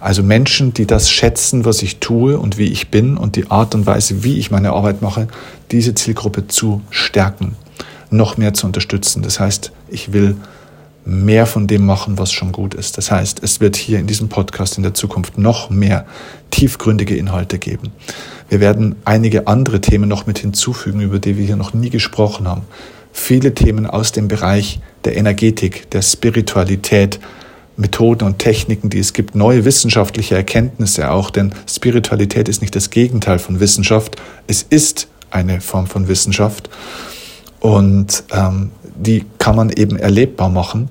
also 0.00 0.22
Menschen, 0.22 0.74
die 0.74 0.86
das 0.86 1.10
schätzen, 1.10 1.64
was 1.64 1.82
ich 1.82 1.98
tue 1.98 2.38
und 2.38 2.58
wie 2.58 2.66
ich 2.66 2.90
bin 2.90 3.16
und 3.16 3.36
die 3.36 3.50
Art 3.50 3.74
und 3.74 3.86
Weise, 3.86 4.22
wie 4.22 4.38
ich 4.38 4.50
meine 4.50 4.72
Arbeit 4.72 5.02
mache, 5.02 5.28
diese 5.70 5.94
Zielgruppe 5.94 6.48
zu 6.48 6.82
stärken, 6.90 7.56
noch 8.10 8.36
mehr 8.36 8.54
zu 8.54 8.66
unterstützen. 8.66 9.22
Das 9.22 9.40
heißt, 9.40 9.72
ich 9.88 10.12
will 10.12 10.36
mehr 11.06 11.46
von 11.46 11.68
dem 11.68 11.86
machen, 11.86 12.18
was 12.18 12.32
schon 12.32 12.50
gut 12.50 12.74
ist. 12.74 12.98
Das 12.98 13.10
heißt, 13.10 13.42
es 13.42 13.60
wird 13.60 13.76
hier 13.76 14.00
in 14.00 14.08
diesem 14.08 14.28
Podcast 14.28 14.76
in 14.76 14.82
der 14.82 14.92
Zukunft 14.92 15.38
noch 15.38 15.70
mehr 15.70 16.04
tiefgründige 16.50 17.16
Inhalte 17.16 17.58
geben. 17.58 17.92
Wir 18.48 18.60
werden 18.60 18.96
einige 19.04 19.46
andere 19.46 19.80
Themen 19.80 20.08
noch 20.08 20.26
mit 20.26 20.40
hinzufügen, 20.40 21.00
über 21.00 21.20
die 21.20 21.36
wir 21.38 21.46
hier 21.46 21.56
noch 21.56 21.74
nie 21.74 21.90
gesprochen 21.90 22.48
haben. 22.48 22.62
Viele 23.12 23.54
Themen 23.54 23.86
aus 23.86 24.12
dem 24.12 24.28
Bereich 24.28 24.80
der 25.04 25.16
Energetik, 25.16 25.90
der 25.90 26.02
Spiritualität, 26.02 27.20
Methoden 27.76 28.24
und 28.24 28.38
Techniken, 28.38 28.90
die 28.90 28.98
es 28.98 29.12
gibt, 29.12 29.34
neue 29.34 29.64
wissenschaftliche 29.64 30.34
Erkenntnisse 30.34 31.10
auch, 31.10 31.30
denn 31.30 31.54
Spiritualität 31.68 32.48
ist 32.48 32.62
nicht 32.62 32.74
das 32.74 32.90
Gegenteil 32.90 33.38
von 33.38 33.60
Wissenschaft, 33.60 34.16
es 34.46 34.62
ist 34.62 35.08
eine 35.30 35.60
Form 35.60 35.86
von 35.86 36.08
Wissenschaft 36.08 36.70
und 37.60 38.24
ähm, 38.32 38.70
die 38.96 39.24
kann 39.38 39.56
man 39.56 39.70
eben 39.70 39.98
erlebbar 39.98 40.48
machen, 40.48 40.88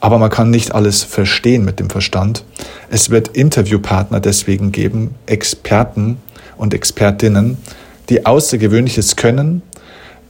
aber 0.00 0.18
man 0.18 0.30
kann 0.30 0.50
nicht 0.50 0.74
alles 0.74 1.02
verstehen 1.02 1.64
mit 1.64 1.80
dem 1.80 1.90
Verstand. 1.90 2.44
Es 2.90 3.10
wird 3.10 3.28
Interviewpartner 3.28 4.20
deswegen 4.20 4.72
geben, 4.72 5.14
Experten 5.26 6.18
und 6.56 6.74
Expertinnen, 6.74 7.58
die 8.08 8.24
Außergewöhnliches 8.24 9.16
können, 9.16 9.62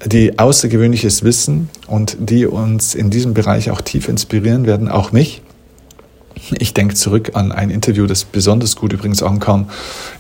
die 0.04 0.38
Außergewöhnliches 0.38 1.22
wissen 1.22 1.68
und 1.86 2.16
die 2.20 2.46
uns 2.46 2.94
in 2.94 3.10
diesem 3.10 3.34
Bereich 3.34 3.70
auch 3.70 3.80
tief 3.80 4.08
inspirieren 4.08 4.66
werden, 4.66 4.88
auch 4.88 5.12
mich. 5.12 5.42
Ich 6.58 6.74
denke 6.74 6.94
zurück 6.94 7.32
an 7.34 7.52
ein 7.52 7.70
Interview, 7.70 8.06
das 8.06 8.24
besonders 8.24 8.76
gut 8.76 8.92
übrigens 8.92 9.22
ankam 9.22 9.68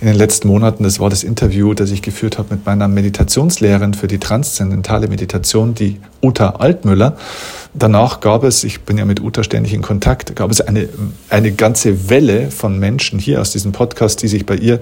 in 0.00 0.06
den 0.06 0.16
letzten 0.16 0.48
Monaten. 0.48 0.84
Das 0.84 1.00
war 1.00 1.10
das 1.10 1.22
Interview, 1.22 1.74
das 1.74 1.90
ich 1.90 2.02
geführt 2.02 2.38
habe 2.38 2.54
mit 2.54 2.66
meiner 2.66 2.88
Meditationslehrerin 2.88 3.94
für 3.94 4.08
die 4.08 4.18
transzendentale 4.18 5.08
Meditation, 5.08 5.74
die 5.74 6.00
Uta 6.26 6.50
Altmüller. 6.58 7.16
Danach 7.78 8.20
gab 8.20 8.42
es, 8.42 8.64
ich 8.64 8.80
bin 8.80 8.96
ja 8.96 9.04
mit 9.04 9.20
Uta 9.20 9.44
ständig 9.44 9.74
in 9.74 9.82
Kontakt, 9.82 10.34
gab 10.34 10.50
es 10.50 10.62
eine, 10.62 10.88
eine 11.28 11.52
ganze 11.52 12.08
Welle 12.08 12.50
von 12.50 12.78
Menschen 12.78 13.18
hier 13.18 13.38
aus 13.38 13.52
diesem 13.52 13.72
Podcast, 13.72 14.22
die 14.22 14.28
sich 14.28 14.46
bei 14.46 14.56
ihr 14.56 14.80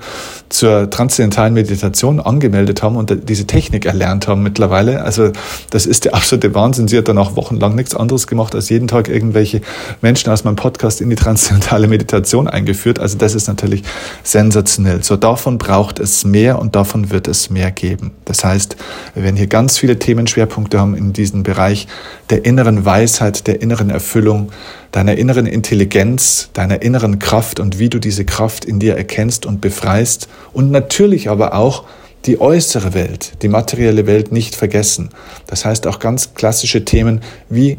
zur 0.48 0.88
transzendentalen 0.90 1.54
Meditation 1.54 2.20
angemeldet 2.20 2.84
haben 2.84 2.94
und 2.94 3.28
diese 3.28 3.48
Technik 3.48 3.84
erlernt 3.84 4.28
haben 4.28 4.44
mittlerweile. 4.44 5.02
Also 5.02 5.32
das 5.70 5.86
ist 5.86 6.04
der 6.04 6.14
absolute 6.14 6.54
Wahnsinn. 6.54 6.86
Sie 6.86 6.96
hat 6.96 7.08
danach 7.08 7.34
wochenlang 7.34 7.74
nichts 7.74 7.96
anderes 7.96 8.28
gemacht, 8.28 8.54
als 8.54 8.68
jeden 8.68 8.86
Tag 8.86 9.08
irgendwelche 9.08 9.60
Menschen 10.00 10.30
aus 10.30 10.44
meinem 10.44 10.54
Podcast 10.54 11.00
in 11.00 11.10
die 11.10 11.16
transzendentale 11.16 11.88
Meditation 11.88 12.46
eingeführt. 12.46 13.00
Also 13.00 13.18
das 13.18 13.34
ist 13.34 13.48
natürlich 13.48 13.82
sensationell. 14.22 15.02
So 15.02 15.16
davon 15.16 15.58
braucht 15.58 15.98
es 15.98 16.24
mehr 16.24 16.60
und 16.60 16.76
davon 16.76 17.10
wird 17.10 17.26
es 17.26 17.50
mehr 17.50 17.72
geben. 17.72 18.12
Das 18.24 18.44
heißt, 18.44 18.76
wir 19.14 19.24
werden 19.24 19.36
hier 19.36 19.48
ganz 19.48 19.78
viele 19.78 19.98
Themenschwerpunkte 19.98 20.78
haben 20.78 20.95
in 20.95 21.12
diesem 21.34 21.42
Bereich 21.42 21.88
der 22.30 22.44
inneren 22.44 22.84
Weisheit, 22.84 23.47
der 23.49 23.60
inneren 23.60 23.90
Erfüllung, 23.90 24.52
deiner 24.92 25.16
inneren 25.16 25.47
Intelligenz, 25.47 26.50
deiner 26.52 26.82
inneren 26.82 27.18
Kraft 27.18 27.58
und 27.58 27.78
wie 27.78 27.88
du 27.88 27.99
diese 27.99 28.25
Kraft 28.25 28.64
in 28.64 28.78
dir 28.78 28.97
erkennst 28.97 29.44
und 29.44 29.60
befreist 29.60 30.28
und 30.52 30.70
natürlich 30.70 31.28
aber 31.28 31.54
auch 31.54 31.84
die 32.25 32.40
äußere 32.40 32.94
Welt, 32.94 33.32
die 33.42 33.49
materielle 33.49 34.06
Welt 34.06 34.32
nicht 34.32 34.54
vergessen. 34.54 35.10
Das 35.47 35.64
heißt 35.64 35.86
auch 35.86 35.99
ganz 35.99 36.34
klassische 36.34 36.84
Themen 36.84 37.20
wie 37.50 37.78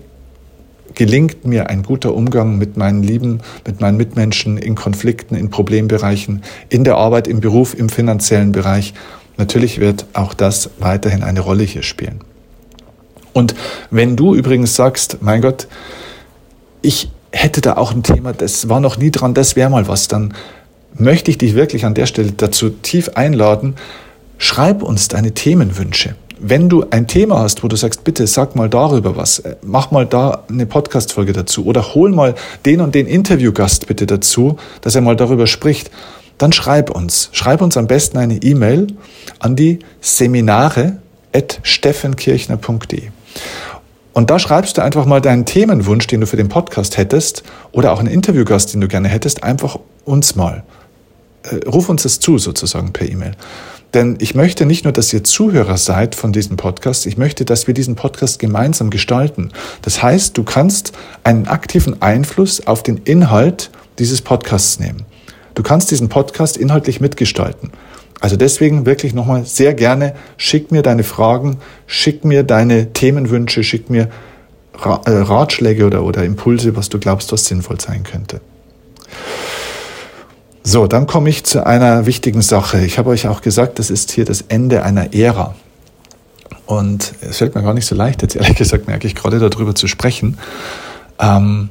gelingt 0.93 1.45
mir 1.45 1.69
ein 1.69 1.83
guter 1.83 2.13
Umgang 2.13 2.57
mit 2.57 2.77
meinen 2.77 3.03
Lieben, 3.03 3.39
mit 3.65 3.81
meinen 3.81 3.97
Mitmenschen 3.97 4.57
in 4.57 4.75
Konflikten, 4.75 5.35
in 5.35 5.49
Problembereichen, 5.49 6.43
in 6.69 6.83
der 6.83 6.95
Arbeit, 6.95 7.27
im 7.27 7.41
Beruf, 7.41 7.73
im 7.77 7.89
finanziellen 7.89 8.51
Bereich. 8.51 8.93
Natürlich 9.37 9.79
wird 9.79 10.05
auch 10.13 10.33
das 10.33 10.69
weiterhin 10.79 11.23
eine 11.23 11.41
Rolle 11.41 11.63
hier 11.63 11.83
spielen. 11.83 12.21
Und 13.35 13.53
wenn 13.91 14.15
du 14.15 14.33
übrigens 14.33 14.77
sagst, 14.77 15.17
mein 15.19 15.41
Gott, 15.41 15.67
ich 16.81 17.09
hätte 17.33 17.59
da 17.59 17.75
auch 17.75 17.91
ein 17.91 18.01
Thema, 18.01 18.31
das 18.31 18.69
war 18.69 18.79
noch 18.79 18.95
nie 18.95 19.11
dran, 19.11 19.33
das 19.33 19.57
wäre 19.57 19.69
mal 19.69 19.89
was, 19.89 20.07
dann 20.07 20.33
möchte 20.97 21.31
ich 21.31 21.37
dich 21.37 21.53
wirklich 21.53 21.83
an 21.83 21.93
der 21.93 22.05
Stelle 22.05 22.31
dazu 22.31 22.69
tief 22.69 23.11
einladen, 23.15 23.75
schreib 24.37 24.81
uns 24.81 25.09
deine 25.09 25.33
Themenwünsche. 25.33 26.15
Wenn 26.39 26.69
du 26.69 26.85
ein 26.91 27.07
Thema 27.07 27.39
hast, 27.39 27.61
wo 27.61 27.67
du 27.67 27.75
sagst, 27.75 28.05
bitte 28.05 28.25
sag 28.25 28.55
mal 28.55 28.69
darüber 28.69 29.17
was, 29.17 29.39
äh, 29.39 29.57
mach 29.63 29.91
mal 29.91 30.05
da 30.05 30.45
eine 30.47 30.65
Podcast-Folge 30.65 31.33
dazu 31.33 31.65
oder 31.65 31.93
hol 31.93 32.11
mal 32.11 32.35
den 32.65 32.79
und 32.79 32.95
den 32.95 33.05
Interviewgast 33.05 33.87
bitte 33.87 34.05
dazu, 34.05 34.55
dass 34.79 34.95
er 34.95 35.01
mal 35.01 35.17
darüber 35.17 35.47
spricht, 35.47 35.91
dann 36.37 36.53
schreib 36.53 36.89
uns. 36.89 37.27
Schreib 37.33 37.61
uns 37.61 37.75
am 37.75 37.87
besten 37.87 38.17
eine 38.17 38.37
E-Mail 38.37 38.87
an 39.39 39.57
die 39.57 39.79
Seminare 39.99 40.99
steffenkirchner.de. 41.63 43.14
Und 44.13 44.29
da 44.29 44.39
schreibst 44.39 44.77
du 44.77 44.81
einfach 44.81 45.05
mal 45.05 45.19
deinen 45.19 45.45
Themenwunsch, 45.45 46.07
den 46.07 46.21
du 46.21 46.27
für 46.27 46.37
den 46.37 46.47
Podcast 46.47 46.97
hättest, 46.97 47.43
oder 47.73 47.91
auch 47.91 47.99
einen 47.99 48.07
Interviewgast, 48.07 48.73
den 48.73 48.81
du 48.81 48.87
gerne 48.87 49.09
hättest, 49.09 49.43
einfach 49.43 49.77
uns 50.05 50.35
mal. 50.35 50.63
Äh, 51.43 51.67
ruf 51.67 51.89
uns 51.89 52.05
es 52.05 52.19
zu, 52.19 52.37
sozusagen 52.37 52.93
per 52.93 53.09
E-Mail. 53.09 53.33
Denn 53.93 54.17
ich 54.19 54.35
möchte 54.35 54.65
nicht 54.65 54.83
nur, 54.83 54.93
dass 54.93 55.13
ihr 55.13 55.23
Zuhörer 55.23 55.77
seid 55.77 56.15
von 56.15 56.33
diesem 56.33 56.57
Podcast, 56.57 57.05
ich 57.05 57.17
möchte, 57.17 57.45
dass 57.45 57.67
wir 57.67 57.73
diesen 57.73 57.95
Podcast 57.95 58.39
gemeinsam 58.39 58.89
gestalten. 58.89 59.51
Das 59.81 60.03
heißt, 60.03 60.37
du 60.37 60.43
kannst 60.43 60.91
einen 61.23 61.47
aktiven 61.47 62.01
Einfluss 62.01 62.65
auf 62.67 62.83
den 62.83 62.97
Inhalt 62.97 63.69
dieses 63.99 64.21
Podcasts 64.21 64.79
nehmen. 64.79 65.05
Du 65.55 65.63
kannst 65.63 65.91
diesen 65.91 66.09
Podcast 66.09 66.57
inhaltlich 66.57 66.99
mitgestalten. 66.99 67.71
Also 68.21 68.37
deswegen 68.37 68.85
wirklich 68.85 69.13
nochmal 69.13 69.45
sehr 69.45 69.73
gerne, 69.73 70.15
schick 70.37 70.71
mir 70.71 70.81
deine 70.81 71.03
Fragen, 71.03 71.57
schick 71.85 72.23
mir 72.25 72.43
deine 72.43 72.93
Themenwünsche, 72.93 73.63
schick 73.63 73.89
mir 73.89 74.09
äh, 74.83 75.11
Ratschläge 75.11 75.85
oder, 75.85 76.03
oder 76.03 76.23
Impulse, 76.23 76.75
was 76.75 76.89
du 76.89 76.99
glaubst, 76.99 77.31
was 77.31 77.45
sinnvoll 77.45 77.79
sein 77.79 78.03
könnte. 78.03 78.41
So, 80.63 80.87
dann 80.87 81.05
komme 81.05 81.29
ich 81.29 81.43
zu 81.43 81.65
einer 81.65 82.05
wichtigen 82.05 82.41
Sache. 82.41 82.83
Ich 82.83 82.97
habe 82.97 83.11
euch 83.11 83.27
auch 83.27 83.41
gesagt, 83.41 83.77
das 83.77 83.91
ist 83.91 84.11
hier 84.11 84.25
das 84.25 84.41
Ende 84.47 84.83
einer 84.83 85.13
Ära. 85.13 85.53
Und 86.65 87.13
es 87.21 87.37
fällt 87.37 87.53
mir 87.53 87.61
gar 87.61 87.75
nicht 87.75 87.85
so 87.85 87.93
leicht, 87.93 88.23
jetzt 88.23 88.35
ehrlich 88.35 88.55
gesagt 88.55 88.87
merke 88.87 89.05
ich 89.05 89.13
gerade 89.13 89.37
darüber 89.37 89.75
zu 89.75 89.87
sprechen. 89.87 90.39
Ähm, 91.19 91.69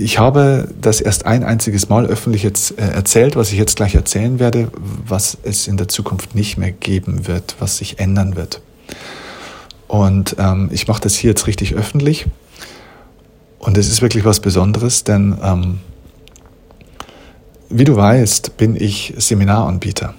ich 0.00 0.20
habe 0.20 0.68
das 0.80 1.00
erst 1.00 1.26
ein 1.26 1.42
einziges 1.42 1.88
Mal 1.88 2.06
öffentlich 2.06 2.44
jetzt 2.44 2.78
äh, 2.78 2.88
erzählt, 2.88 3.34
was 3.34 3.50
ich 3.50 3.58
jetzt 3.58 3.74
gleich 3.74 3.96
erzählen 3.96 4.38
werde, 4.38 4.70
was 5.04 5.36
es 5.42 5.66
in 5.66 5.76
der 5.76 5.88
Zukunft 5.88 6.36
nicht 6.36 6.56
mehr 6.56 6.70
geben 6.70 7.26
wird, 7.26 7.56
was 7.58 7.78
sich 7.78 7.98
ändern 7.98 8.36
wird. 8.36 8.62
Und 9.88 10.36
ähm, 10.38 10.70
ich 10.72 10.86
mache 10.86 11.00
das 11.00 11.16
hier 11.16 11.30
jetzt 11.30 11.48
richtig 11.48 11.74
öffentlich. 11.74 12.26
Und 13.58 13.76
es 13.76 13.88
ist 13.88 14.00
wirklich 14.00 14.24
was 14.24 14.38
Besonderes, 14.38 15.02
denn 15.02 15.36
ähm, 15.42 15.80
wie 17.68 17.84
du 17.84 17.96
weißt, 17.96 18.56
bin 18.56 18.76
ich 18.76 19.14
Seminaranbieter. 19.16 20.14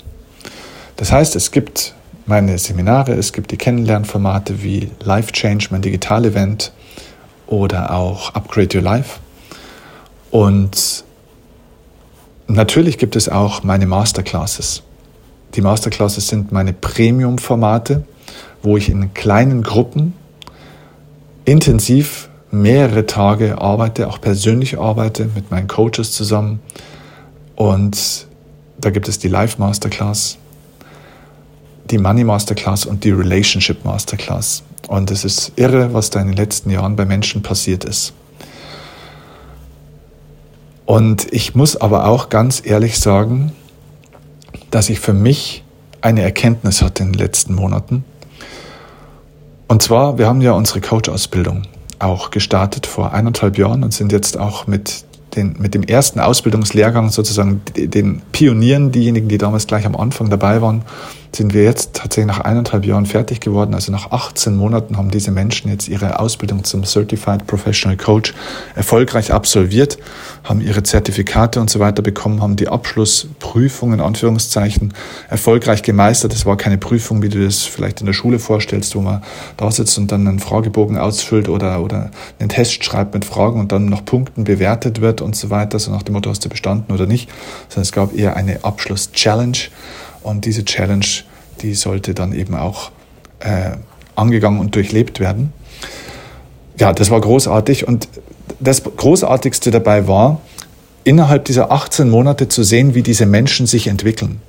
Das 0.97 1.13
heißt, 1.13 1.37
es 1.37 1.51
gibt 1.51 1.95
meine 2.25 2.57
Seminare, 2.57 3.13
es 3.13 3.31
gibt 3.31 3.51
die 3.51 3.57
Kennenlernformate 3.57 4.61
wie 4.61 4.91
Life 5.01 5.31
Change, 5.31 5.67
mein 5.71 5.81
Digital-Event 5.81 6.73
oder 7.47 7.93
auch 7.93 8.33
Upgrade 8.35 8.77
Your 8.77 8.83
Life. 8.83 9.19
Und 10.31 11.03
natürlich 12.47 12.97
gibt 12.97 13.15
es 13.15 13.29
auch 13.29 13.63
meine 13.63 13.87
Masterclasses. 13.87 14.83
Die 15.55 15.61
Masterclasses 15.61 16.27
sind 16.27 16.51
meine 16.51 16.73
Premium-Formate, 16.73 18.03
wo 18.61 18.77
ich 18.77 18.89
in 18.89 19.13
kleinen 19.13 19.63
Gruppen 19.63 20.13
intensiv 21.45 22.29
mehrere 22.51 23.05
Tage 23.05 23.59
arbeite, 23.59 24.07
auch 24.07 24.21
persönlich 24.21 24.79
arbeite 24.79 25.29
mit 25.33 25.51
meinen 25.51 25.67
Coaches 25.67 26.11
zusammen. 26.11 26.59
Und 27.55 28.27
da 28.79 28.89
gibt 28.89 29.07
es 29.07 29.19
die 29.19 29.27
Live 29.27 29.57
Masterclass, 29.57 30.37
die 31.89 31.97
Money 31.97 32.23
Masterclass 32.23 32.85
und 32.85 33.03
die 33.03 33.11
Relationship 33.11 33.83
Masterclass. 33.83 34.63
Und 34.87 35.11
es 35.11 35.25
ist 35.25 35.51
irre, 35.55 35.93
was 35.93 36.09
da 36.09 36.21
in 36.21 36.27
den 36.27 36.37
letzten 36.37 36.69
Jahren 36.69 36.95
bei 36.95 37.05
Menschen 37.05 37.41
passiert 37.41 37.83
ist. 37.83 38.13
Und 40.89 41.31
ich 41.31 41.53
muss 41.53 41.75
aber 41.75 42.07
auch 42.07 42.29
ganz 42.29 42.63
ehrlich 42.65 42.99
sagen, 42.99 43.51
dass 44.71 44.89
ich 44.89 44.99
für 44.99 45.13
mich 45.13 45.63
eine 46.01 46.23
Erkenntnis 46.23 46.81
hatte 46.81 47.03
in 47.03 47.11
den 47.11 47.19
letzten 47.19 47.53
Monaten. 47.53 48.03
Und 49.67 49.83
zwar, 49.83 50.17
wir 50.17 50.25
haben 50.25 50.41
ja 50.41 50.53
unsere 50.53 50.81
Coach-Ausbildung 50.81 51.67
auch 51.99 52.31
gestartet 52.31 52.87
vor 52.87 53.13
eineinhalb 53.13 53.59
Jahren 53.59 53.83
und 53.83 53.93
sind 53.93 54.11
jetzt 54.11 54.35
auch 54.39 54.65
mit 54.65 55.05
den, 55.35 55.57
mit 55.59 55.75
dem 55.75 55.83
ersten 55.83 56.19
Ausbildungslehrgang 56.19 57.11
sozusagen 57.11 57.61
den 57.75 58.23
Pionieren, 58.31 58.91
diejenigen, 58.91 59.27
die 59.29 59.37
damals 59.37 59.67
gleich 59.67 59.85
am 59.85 59.95
Anfang 59.95 60.31
dabei 60.31 60.59
waren, 60.63 60.81
sind 61.31 61.53
wir 61.53 61.63
jetzt 61.63 61.93
tatsächlich 61.93 62.27
nach 62.27 62.39
eineinhalb 62.39 62.85
Jahren 62.85 63.05
fertig 63.05 63.39
geworden. 63.39 63.73
Also 63.73 63.91
nach 63.91 64.11
18 64.11 64.55
Monaten 64.55 64.97
haben 64.97 65.11
diese 65.11 65.31
Menschen 65.31 65.69
jetzt 65.69 65.87
ihre 65.87 66.19
Ausbildung 66.19 66.63
zum 66.63 66.83
Certified 66.83 67.45
Professional 67.45 67.97
Coach 67.97 68.33
erfolgreich 68.75 69.31
absolviert, 69.31 69.97
haben 70.43 70.59
ihre 70.59 70.81
Zertifikate 70.83 71.59
und 71.61 71.69
so 71.69 71.79
weiter 71.79 72.01
bekommen, 72.01 72.41
haben 72.41 72.55
die 72.55 72.67
Abschlussprüfung 72.67 73.93
in 73.93 74.01
Anführungszeichen 74.01 74.93
erfolgreich 75.29 75.83
gemeistert. 75.83 76.33
Es 76.33 76.45
war 76.45 76.57
keine 76.57 76.77
Prüfung, 76.77 77.21
wie 77.21 77.29
du 77.29 77.43
das 77.43 77.63
vielleicht 77.63 77.99
in 77.99 78.07
der 78.07 78.13
Schule 78.13 78.39
vorstellst, 78.39 78.95
wo 78.95 79.01
man 79.01 79.21
da 79.57 79.69
sitzt 79.69 79.97
und 79.97 80.11
dann 80.11 80.27
einen 80.27 80.39
Fragebogen 80.39 80.97
ausfüllt 80.97 81.47
oder, 81.47 81.81
oder 81.81 82.09
einen 82.39 82.49
Test 82.49 82.83
schreibt 82.83 83.13
mit 83.13 83.25
Fragen 83.25 83.59
und 83.59 83.71
dann 83.71 83.85
nach 83.85 84.03
Punkten 84.03 84.45
bewertet 84.45 84.99
wird 85.01 85.21
und 85.21 85.35
so 85.35 85.49
weiter, 85.51 85.77
so 85.77 85.91
nach 85.91 86.03
dem 86.03 86.13
Motto, 86.13 86.29
hast 86.29 86.43
du 86.43 86.49
bestanden 86.49 86.93
oder 86.93 87.05
nicht, 87.05 87.29
sondern 87.69 87.83
es 87.83 87.91
gab 87.91 88.17
eher 88.17 88.35
eine 88.35 88.63
Abschluss-Challenge 88.63 89.57
und 90.23 90.45
diese 90.45 90.65
Challenge, 90.65 91.05
die 91.61 91.73
sollte 91.73 92.13
dann 92.13 92.33
eben 92.33 92.55
auch 92.55 92.91
äh, 93.39 93.71
angegangen 94.15 94.59
und 94.59 94.75
durchlebt 94.75 95.19
werden. 95.19 95.53
Ja, 96.77 96.93
das 96.93 97.09
war 97.09 97.19
großartig. 97.19 97.87
Und 97.87 98.07
das 98.59 98.83
Großartigste 98.83 99.71
dabei 99.71 100.07
war, 100.07 100.41
innerhalb 101.03 101.45
dieser 101.45 101.71
18 101.71 102.09
Monate 102.09 102.49
zu 102.49 102.63
sehen, 102.63 102.95
wie 102.95 103.03
diese 103.03 103.25
Menschen 103.25 103.67
sich 103.67 103.87
entwickeln. 103.87 104.41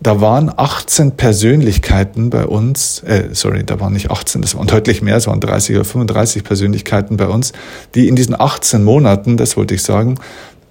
Da 0.00 0.20
waren 0.20 0.52
18 0.54 1.12
Persönlichkeiten 1.12 2.28
bei 2.30 2.44
uns, 2.44 3.04
äh, 3.04 3.28
sorry, 3.32 3.62
da 3.64 3.78
waren 3.78 3.92
nicht 3.92 4.10
18, 4.10 4.42
das 4.42 4.56
waren 4.56 4.66
deutlich 4.66 5.00
mehr, 5.00 5.16
es 5.16 5.28
waren 5.28 5.38
30 5.38 5.76
oder 5.76 5.84
35 5.84 6.42
Persönlichkeiten 6.42 7.16
bei 7.16 7.28
uns, 7.28 7.52
die 7.94 8.08
in 8.08 8.16
diesen 8.16 8.38
18 8.38 8.82
Monaten, 8.82 9.36
das 9.36 9.56
wollte 9.56 9.76
ich 9.76 9.82
sagen, 9.84 10.16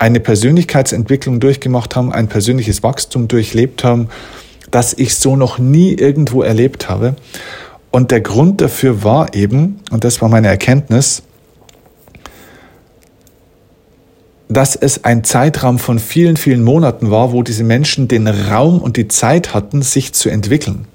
eine 0.02 0.20
Persönlichkeitsentwicklung 0.20 1.40
durchgemacht 1.40 1.96
haben, 1.96 2.12
ein 2.12 2.28
persönliches 2.28 2.82
Wachstum 2.82 3.28
durchlebt 3.28 3.84
haben, 3.84 4.10
das 4.72 4.94
ich 4.94 5.16
so 5.16 5.36
noch 5.36 5.60
nie 5.60 5.94
irgendwo 5.94 6.42
erlebt 6.42 6.90
habe. 6.90 7.16
Und 7.92 8.10
der 8.10 8.22
Grund 8.22 8.62
dafür 8.62 9.04
war 9.04 9.36
eben, 9.36 9.80
und 9.92 10.04
das 10.04 10.20
war 10.22 10.28
meine 10.28 10.48
Erkenntnis, 10.48 11.22
dass 14.50 14.76
es 14.76 15.04
ein 15.04 15.24
Zeitraum 15.24 15.78
von 15.78 16.00
vielen, 16.00 16.36
vielen 16.36 16.64
Monaten 16.64 17.12
war, 17.12 17.32
wo 17.32 17.44
diese 17.44 17.64
Menschen 17.64 18.08
den 18.08 18.28
Raum 18.28 18.82
und 18.82 18.98
die 18.98 19.08
Zeit 19.08 19.54
hatten, 19.54 19.84
sich 19.84 20.14
zu 20.14 20.30
entwickeln. 20.30 20.88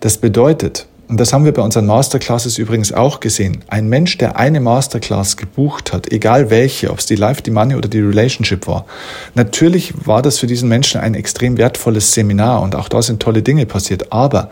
Das 0.00 0.18
bedeutet, 0.18 0.86
und 1.12 1.20
das 1.20 1.34
haben 1.34 1.44
wir 1.44 1.52
bei 1.52 1.60
unseren 1.60 1.84
Masterclasses 1.84 2.56
übrigens 2.56 2.90
auch 2.90 3.20
gesehen. 3.20 3.62
Ein 3.68 3.86
Mensch, 3.90 4.16
der 4.16 4.38
eine 4.38 4.60
Masterclass 4.60 5.36
gebucht 5.36 5.92
hat, 5.92 6.10
egal 6.10 6.48
welche, 6.48 6.90
ob 6.90 7.00
es 7.00 7.04
die 7.04 7.16
Life, 7.16 7.42
die 7.42 7.50
Money 7.50 7.74
oder 7.74 7.90
die 7.90 8.00
Relationship 8.00 8.66
war, 8.66 8.86
natürlich 9.34 9.92
war 10.06 10.22
das 10.22 10.38
für 10.38 10.46
diesen 10.46 10.70
Menschen 10.70 11.02
ein 11.02 11.14
extrem 11.14 11.58
wertvolles 11.58 12.14
Seminar 12.14 12.62
und 12.62 12.74
auch 12.74 12.88
da 12.88 13.02
sind 13.02 13.20
tolle 13.20 13.42
Dinge 13.42 13.66
passiert. 13.66 14.10
Aber 14.10 14.48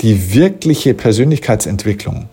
die 0.00 0.32
wirkliche 0.32 0.94
Persönlichkeitsentwicklung 0.94 2.30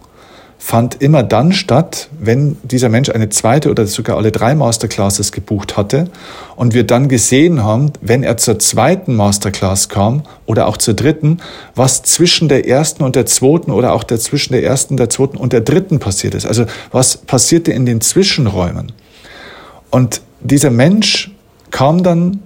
fand 0.65 0.99
immer 0.99 1.21
dann 1.21 1.51
statt, 1.51 2.09
wenn 2.19 2.57
dieser 2.63 2.89
Mensch 2.89 3.11
eine 3.11 3.29
zweite 3.29 3.69
oder 3.69 3.85
sogar 3.85 4.17
alle 4.17 4.31
drei 4.31 4.55
Masterclasses 4.55 5.31
gebucht 5.31 5.77
hatte 5.77 6.09
und 6.55 6.73
wir 6.73 6.87
dann 6.87 7.07
gesehen 7.07 7.63
haben, 7.63 7.93
wenn 8.01 8.23
er 8.23 8.37
zur 8.37 8.57
zweiten 8.57 9.15
Masterclass 9.15 9.89
kam 9.89 10.23
oder 10.47 10.65
auch 10.65 10.77
zur 10.77 10.95
dritten, 10.95 11.37
was 11.75 12.01
zwischen 12.01 12.49
der 12.49 12.67
ersten 12.67 13.03
und 13.03 13.15
der 13.15 13.27
zweiten 13.27 13.69
oder 13.69 13.93
auch 13.93 14.03
der 14.03 14.19
zwischen 14.19 14.53
der 14.53 14.63
ersten, 14.63 14.97
der 14.97 15.11
zweiten 15.11 15.37
und 15.37 15.53
der 15.53 15.61
dritten 15.61 15.99
passiert 15.99 16.33
ist. 16.33 16.47
Also 16.47 16.65
was 16.91 17.17
passierte 17.17 17.71
in 17.71 17.85
den 17.85 18.01
Zwischenräumen. 18.01 18.91
Und 19.91 20.21
dieser 20.41 20.71
Mensch 20.71 21.29
kam 21.69 22.01
dann 22.01 22.39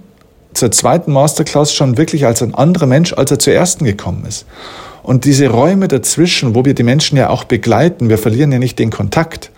zur 0.52 0.70
zweiten 0.70 1.10
Masterclass 1.10 1.72
schon 1.72 1.96
wirklich 1.96 2.26
als 2.26 2.42
ein 2.42 2.54
anderer 2.54 2.86
Mensch, 2.86 3.14
als 3.14 3.30
er 3.30 3.38
zur 3.38 3.54
ersten 3.54 3.86
gekommen 3.86 4.26
ist. 4.28 4.44
Und 5.10 5.24
diese 5.24 5.48
Räume 5.48 5.88
dazwischen, 5.88 6.54
wo 6.54 6.64
wir 6.64 6.72
die 6.72 6.84
Menschen 6.84 7.18
ja 7.18 7.30
auch 7.30 7.42
begleiten, 7.42 8.08
wir 8.08 8.16
verlieren 8.16 8.52
ja 8.52 8.60
nicht 8.60 8.78
den 8.78 8.90
Kontakt. 8.90 9.50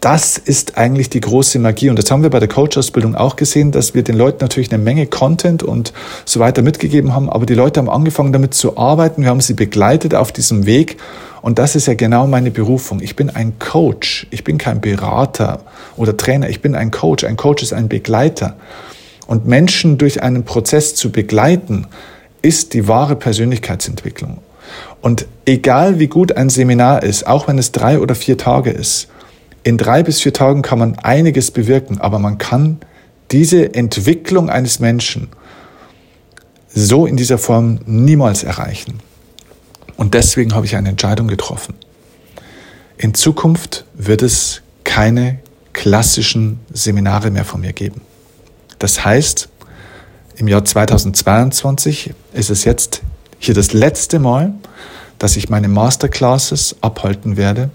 Das 0.00 0.36
ist 0.36 0.76
eigentlich 0.76 1.08
die 1.08 1.20
große 1.20 1.58
Magie. 1.58 1.88
Und 1.88 1.98
das 1.98 2.10
haben 2.10 2.22
wir 2.22 2.28
bei 2.28 2.40
der 2.40 2.48
Coach-Ausbildung 2.48 3.14
auch 3.14 3.36
gesehen, 3.36 3.72
dass 3.72 3.94
wir 3.94 4.02
den 4.02 4.18
Leuten 4.18 4.40
natürlich 4.42 4.70
eine 4.70 4.82
Menge 4.82 5.06
Content 5.06 5.62
und 5.62 5.94
so 6.26 6.40
weiter 6.40 6.60
mitgegeben 6.60 7.14
haben. 7.14 7.30
Aber 7.30 7.46
die 7.46 7.54
Leute 7.54 7.80
haben 7.80 7.88
angefangen 7.88 8.34
damit 8.34 8.52
zu 8.52 8.76
arbeiten. 8.76 9.22
Wir 9.22 9.30
haben 9.30 9.40
sie 9.40 9.54
begleitet 9.54 10.14
auf 10.14 10.30
diesem 10.30 10.66
Weg. 10.66 10.98
Und 11.40 11.58
das 11.58 11.74
ist 11.74 11.86
ja 11.86 11.94
genau 11.94 12.26
meine 12.26 12.50
Berufung. 12.50 13.00
Ich 13.00 13.16
bin 13.16 13.30
ein 13.30 13.58
Coach. 13.58 14.26
Ich 14.28 14.44
bin 14.44 14.58
kein 14.58 14.82
Berater 14.82 15.60
oder 15.96 16.18
Trainer. 16.18 16.50
Ich 16.50 16.60
bin 16.60 16.74
ein 16.74 16.90
Coach. 16.90 17.24
Ein 17.24 17.38
Coach 17.38 17.62
ist 17.62 17.72
ein 17.72 17.88
Begleiter. 17.88 18.58
Und 19.26 19.46
Menschen 19.46 19.96
durch 19.96 20.22
einen 20.22 20.44
Prozess 20.44 20.94
zu 20.94 21.10
begleiten, 21.10 21.86
ist 22.42 22.74
die 22.74 22.88
wahre 22.88 23.16
Persönlichkeitsentwicklung. 23.16 24.38
Und 25.00 25.26
egal 25.46 25.98
wie 25.98 26.08
gut 26.08 26.36
ein 26.36 26.50
Seminar 26.50 27.02
ist, 27.02 27.26
auch 27.26 27.48
wenn 27.48 27.58
es 27.58 27.72
drei 27.72 27.98
oder 27.98 28.14
vier 28.14 28.38
Tage 28.38 28.70
ist, 28.70 29.08
in 29.64 29.78
drei 29.78 30.02
bis 30.02 30.20
vier 30.20 30.32
Tagen 30.32 30.62
kann 30.62 30.78
man 30.78 30.98
einiges 30.98 31.50
bewirken, 31.50 32.00
aber 32.00 32.18
man 32.18 32.38
kann 32.38 32.78
diese 33.30 33.74
Entwicklung 33.74 34.50
eines 34.50 34.80
Menschen 34.80 35.28
so 36.74 37.06
in 37.06 37.16
dieser 37.16 37.38
Form 37.38 37.80
niemals 37.86 38.42
erreichen. 38.42 39.00
Und 39.96 40.14
deswegen 40.14 40.54
habe 40.54 40.66
ich 40.66 40.74
eine 40.76 40.88
Entscheidung 40.88 41.28
getroffen. 41.28 41.74
In 42.96 43.14
Zukunft 43.14 43.84
wird 43.94 44.22
es 44.22 44.62
keine 44.84 45.38
klassischen 45.72 46.60
Seminare 46.72 47.30
mehr 47.30 47.44
von 47.44 47.60
mir 47.60 47.72
geben. 47.72 48.02
Das 48.78 49.04
heißt, 49.04 49.48
im 50.36 50.48
Jahr 50.48 50.64
2022 50.64 52.14
ist 52.32 52.50
es 52.50 52.64
jetzt 52.64 53.02
hier 53.38 53.54
das 53.54 53.72
letzte 53.72 54.18
Mal, 54.18 54.54
dass 55.18 55.36
ich 55.36 55.48
meine 55.48 55.68
Masterclasses 55.68 56.76
abhalten 56.80 57.36
werde. 57.36 57.70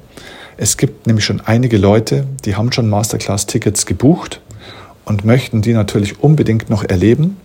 Es 0.57 0.77
gibt 0.77 1.07
nämlich 1.07 1.25
schon 1.25 1.41
einige 1.41 1.77
Leute, 1.77 2.25
die 2.45 2.55
haben 2.55 2.71
schon 2.71 2.89
Masterclass-Tickets 2.89 3.85
gebucht 3.85 4.41
und 5.05 5.23
möchten 5.23 5.61
die 5.61 5.73
natürlich 5.73 6.21
unbedingt 6.21 6.69
noch 6.69 6.83
erleben. 6.83 7.37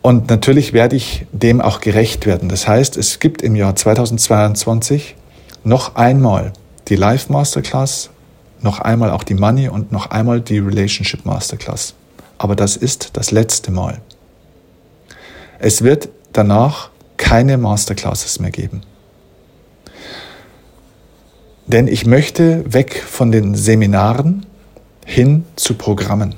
Und 0.00 0.30
natürlich 0.30 0.72
werde 0.72 0.96
ich 0.96 1.26
dem 1.32 1.60
auch 1.60 1.80
gerecht 1.80 2.24
werden. 2.24 2.48
Das 2.48 2.66
heißt, 2.66 2.96
es 2.96 3.18
gibt 3.20 3.42
im 3.42 3.54
Jahr 3.54 3.76
2022 3.76 5.14
noch 5.64 5.96
einmal 5.96 6.52
die 6.88 6.96
Live 6.96 7.28
Masterclass, 7.28 8.08
noch 8.62 8.80
einmal 8.80 9.10
auch 9.10 9.24
die 9.24 9.34
Money 9.34 9.68
und 9.68 9.92
noch 9.92 10.10
einmal 10.10 10.40
die 10.40 10.58
Relationship 10.58 11.26
Masterclass 11.26 11.94
aber 12.38 12.56
das 12.56 12.76
ist 12.76 13.10
das 13.14 13.30
letzte 13.30 13.70
Mal. 13.70 14.00
Es 15.58 15.82
wird 15.82 16.08
danach 16.32 16.90
keine 17.16 17.58
Masterclasses 17.58 18.38
mehr 18.38 18.52
geben. 18.52 18.82
Denn 21.66 21.86
ich 21.86 22.06
möchte 22.06 22.72
weg 22.72 23.02
von 23.02 23.30
den 23.30 23.54
Seminaren 23.54 24.46
hin 25.04 25.44
zu 25.56 25.74
Programmen. 25.74 26.34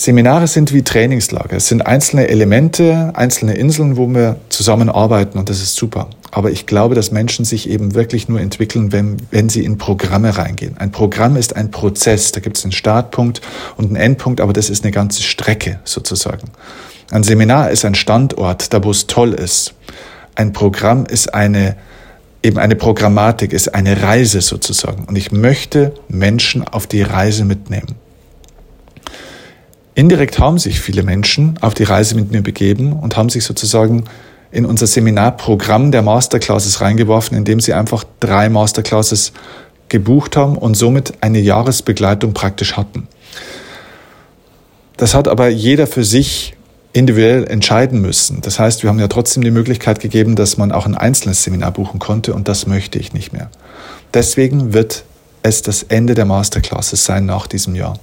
Seminare 0.00 0.46
sind 0.46 0.72
wie 0.72 0.80
Trainingslager. 0.80 1.58
Es 1.58 1.68
sind 1.68 1.82
einzelne 1.82 2.28
Elemente, 2.28 3.10
einzelne 3.12 3.52
Inseln, 3.52 3.98
wo 3.98 4.08
wir 4.08 4.36
zusammenarbeiten 4.48 5.38
und 5.38 5.50
das 5.50 5.60
ist 5.60 5.76
super. 5.76 6.08
Aber 6.30 6.50
ich 6.50 6.64
glaube, 6.64 6.94
dass 6.94 7.10
Menschen 7.10 7.44
sich 7.44 7.68
eben 7.68 7.94
wirklich 7.94 8.26
nur 8.26 8.40
entwickeln, 8.40 8.92
wenn, 8.92 9.18
wenn 9.30 9.50
sie 9.50 9.62
in 9.62 9.76
Programme 9.76 10.38
reingehen. 10.38 10.78
Ein 10.78 10.90
Programm 10.90 11.36
ist 11.36 11.54
ein 11.54 11.70
Prozess. 11.70 12.32
Da 12.32 12.40
gibt 12.40 12.56
es 12.56 12.64
einen 12.64 12.72
Startpunkt 12.72 13.42
und 13.76 13.88
einen 13.88 13.96
Endpunkt, 13.96 14.40
aber 14.40 14.54
das 14.54 14.70
ist 14.70 14.84
eine 14.84 14.90
ganze 14.90 15.22
Strecke 15.22 15.80
sozusagen. 15.84 16.48
Ein 17.10 17.22
Seminar 17.22 17.70
ist 17.70 17.84
ein 17.84 17.94
Standort, 17.94 18.72
da 18.72 18.82
wo 18.82 18.92
es 18.92 19.06
toll 19.06 19.34
ist. 19.34 19.74
Ein 20.34 20.54
Programm 20.54 21.04
ist 21.04 21.34
eine, 21.34 21.76
eben 22.42 22.56
eine 22.56 22.74
Programmatik, 22.74 23.52
ist 23.52 23.74
eine 23.74 24.00
Reise 24.00 24.40
sozusagen. 24.40 25.04
Und 25.04 25.16
ich 25.16 25.30
möchte 25.30 25.92
Menschen 26.08 26.66
auf 26.66 26.86
die 26.86 27.02
Reise 27.02 27.44
mitnehmen. 27.44 27.96
Indirekt 30.00 30.38
haben 30.38 30.58
sich 30.58 30.80
viele 30.80 31.02
Menschen 31.02 31.58
auf 31.60 31.74
die 31.74 31.82
Reise 31.82 32.14
mit 32.14 32.32
mir 32.32 32.40
begeben 32.40 32.94
und 32.94 33.18
haben 33.18 33.28
sich 33.28 33.44
sozusagen 33.44 34.04
in 34.50 34.64
unser 34.64 34.86
Seminarprogramm 34.86 35.92
der 35.92 36.00
Masterclasses 36.00 36.80
reingeworfen, 36.80 37.36
indem 37.36 37.60
sie 37.60 37.74
einfach 37.74 38.04
drei 38.18 38.48
Masterclasses 38.48 39.34
gebucht 39.90 40.38
haben 40.38 40.56
und 40.56 40.74
somit 40.74 41.12
eine 41.20 41.38
Jahresbegleitung 41.38 42.32
praktisch 42.32 42.78
hatten. 42.78 43.08
Das 44.96 45.14
hat 45.14 45.28
aber 45.28 45.48
jeder 45.48 45.86
für 45.86 46.02
sich 46.02 46.56
individuell 46.94 47.46
entscheiden 47.46 48.00
müssen. 48.00 48.40
Das 48.40 48.58
heißt, 48.58 48.82
wir 48.82 48.88
haben 48.88 49.00
ja 49.00 49.08
trotzdem 49.08 49.44
die 49.44 49.50
Möglichkeit 49.50 50.00
gegeben, 50.00 50.34
dass 50.34 50.56
man 50.56 50.72
auch 50.72 50.86
ein 50.86 50.94
einzelnes 50.94 51.44
Seminar 51.44 51.72
buchen 51.72 52.00
konnte 52.00 52.32
und 52.32 52.48
das 52.48 52.66
möchte 52.66 52.98
ich 52.98 53.12
nicht 53.12 53.34
mehr. 53.34 53.50
Deswegen 54.14 54.72
wird 54.72 55.04
es 55.42 55.60
das 55.60 55.82
Ende 55.82 56.14
der 56.14 56.24
Masterclasses 56.24 57.04
sein 57.04 57.26
nach 57.26 57.46
diesem 57.46 57.74
Jahr. 57.74 57.98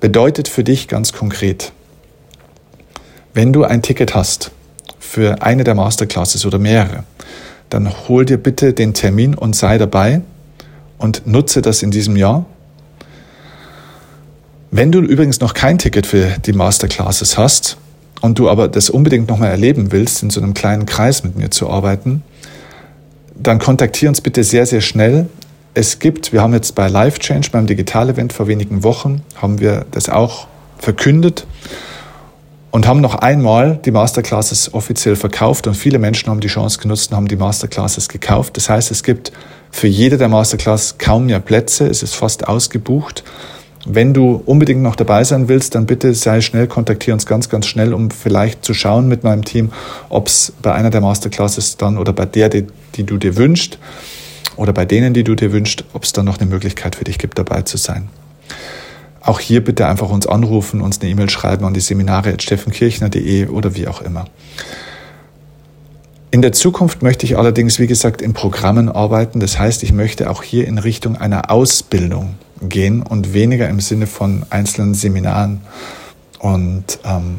Bedeutet 0.00 0.48
für 0.48 0.64
dich 0.64 0.88
ganz 0.88 1.12
konkret, 1.12 1.72
wenn 3.34 3.52
du 3.52 3.64
ein 3.64 3.82
Ticket 3.82 4.14
hast 4.14 4.50
für 4.98 5.42
eine 5.42 5.62
der 5.62 5.74
Masterclasses 5.74 6.46
oder 6.46 6.58
mehrere, 6.58 7.04
dann 7.68 7.92
hol 8.08 8.24
dir 8.24 8.38
bitte 8.38 8.72
den 8.72 8.94
Termin 8.94 9.34
und 9.34 9.54
sei 9.54 9.76
dabei 9.76 10.22
und 10.98 11.26
nutze 11.26 11.62
das 11.62 11.82
in 11.82 11.90
diesem 11.90 12.16
Jahr. 12.16 12.46
Wenn 14.70 14.90
du 14.90 15.00
übrigens 15.00 15.40
noch 15.40 15.52
kein 15.52 15.78
Ticket 15.78 16.06
für 16.06 16.36
die 16.46 16.52
Masterclasses 16.52 17.36
hast 17.36 17.76
und 18.20 18.38
du 18.38 18.48
aber 18.48 18.68
das 18.68 18.88
unbedingt 18.88 19.28
nochmal 19.28 19.50
erleben 19.50 19.92
willst, 19.92 20.22
in 20.22 20.30
so 20.30 20.40
einem 20.40 20.54
kleinen 20.54 20.86
Kreis 20.86 21.24
mit 21.24 21.36
mir 21.36 21.50
zu 21.50 21.68
arbeiten, 21.68 22.22
dann 23.34 23.58
kontaktiere 23.58 24.08
uns 24.08 24.20
bitte 24.20 24.44
sehr, 24.44 24.64
sehr 24.64 24.80
schnell. 24.80 25.28
Es 25.72 26.00
gibt, 26.00 26.32
wir 26.32 26.42
haben 26.42 26.52
jetzt 26.52 26.74
bei 26.74 26.88
Live 26.88 27.20
Change 27.20 27.50
beim 27.52 27.66
Digital-Event 27.66 28.32
vor 28.32 28.48
wenigen 28.48 28.82
Wochen, 28.82 29.22
haben 29.36 29.60
wir 29.60 29.86
das 29.92 30.08
auch 30.08 30.48
verkündet 30.78 31.46
und 32.72 32.88
haben 32.88 33.00
noch 33.00 33.14
einmal 33.14 33.78
die 33.84 33.92
Masterclasses 33.92 34.74
offiziell 34.74 35.14
verkauft 35.14 35.68
und 35.68 35.74
viele 35.74 36.00
Menschen 36.00 36.28
haben 36.28 36.40
die 36.40 36.48
Chance 36.48 36.80
genutzt 36.80 37.12
und 37.12 37.16
haben 37.16 37.28
die 37.28 37.36
Masterclasses 37.36 38.08
gekauft. 38.08 38.56
Das 38.56 38.68
heißt, 38.68 38.90
es 38.90 39.04
gibt 39.04 39.30
für 39.70 39.86
jede 39.86 40.18
der 40.18 40.28
Masterclasses 40.28 40.98
kaum 40.98 41.26
mehr 41.26 41.38
Plätze, 41.38 41.86
es 41.86 42.02
ist 42.02 42.16
fast 42.16 42.48
ausgebucht. 42.48 43.22
Wenn 43.86 44.12
du 44.12 44.42
unbedingt 44.44 44.82
noch 44.82 44.96
dabei 44.96 45.22
sein 45.22 45.48
willst, 45.48 45.76
dann 45.76 45.86
bitte 45.86 46.14
sei 46.14 46.40
schnell, 46.40 46.66
kontaktiere 46.66 47.14
uns 47.14 47.26
ganz, 47.26 47.48
ganz 47.48 47.66
schnell, 47.66 47.94
um 47.94 48.10
vielleicht 48.10 48.64
zu 48.64 48.74
schauen 48.74 49.06
mit 49.06 49.22
meinem 49.22 49.44
Team, 49.44 49.70
ob 50.08 50.26
es 50.26 50.52
bei 50.60 50.72
einer 50.72 50.90
der 50.90 51.00
Masterclasses 51.00 51.76
dann 51.76 51.96
oder 51.96 52.12
bei 52.12 52.26
der, 52.26 52.48
die, 52.48 52.66
die 52.96 53.04
du 53.04 53.18
dir 53.18 53.36
wünschst 53.36 53.78
oder 54.60 54.74
bei 54.74 54.84
denen, 54.84 55.14
die 55.14 55.24
du 55.24 55.34
dir 55.34 55.52
wünschst, 55.52 55.84
ob 55.94 56.04
es 56.04 56.12
dann 56.12 56.26
noch 56.26 56.38
eine 56.38 56.50
Möglichkeit 56.50 56.94
für 56.94 57.04
dich 57.04 57.18
gibt, 57.18 57.38
dabei 57.38 57.62
zu 57.62 57.78
sein. 57.78 58.10
Auch 59.22 59.40
hier 59.40 59.64
bitte 59.64 59.86
einfach 59.86 60.10
uns 60.10 60.26
anrufen, 60.26 60.82
uns 60.82 61.00
eine 61.00 61.08
E-Mail 61.08 61.30
schreiben 61.30 61.64
an 61.64 61.72
die 61.72 61.80
Seminare 61.80 62.34
steffenkirchner.de 62.38 63.46
oder 63.46 63.74
wie 63.74 63.88
auch 63.88 64.02
immer. 64.02 64.26
In 66.30 66.42
der 66.42 66.52
Zukunft 66.52 67.02
möchte 67.02 67.24
ich 67.24 67.38
allerdings, 67.38 67.78
wie 67.78 67.86
gesagt, 67.86 68.20
in 68.20 68.34
Programmen 68.34 68.90
arbeiten. 68.90 69.40
Das 69.40 69.58
heißt, 69.58 69.82
ich 69.82 69.94
möchte 69.94 70.28
auch 70.28 70.42
hier 70.42 70.68
in 70.68 70.76
Richtung 70.76 71.16
einer 71.16 71.50
Ausbildung 71.50 72.34
gehen 72.60 73.00
und 73.00 73.32
weniger 73.32 73.66
im 73.66 73.80
Sinne 73.80 74.06
von 74.06 74.44
einzelnen 74.50 74.92
Seminaren. 74.92 75.62
Und 76.38 76.98
ähm, 77.06 77.38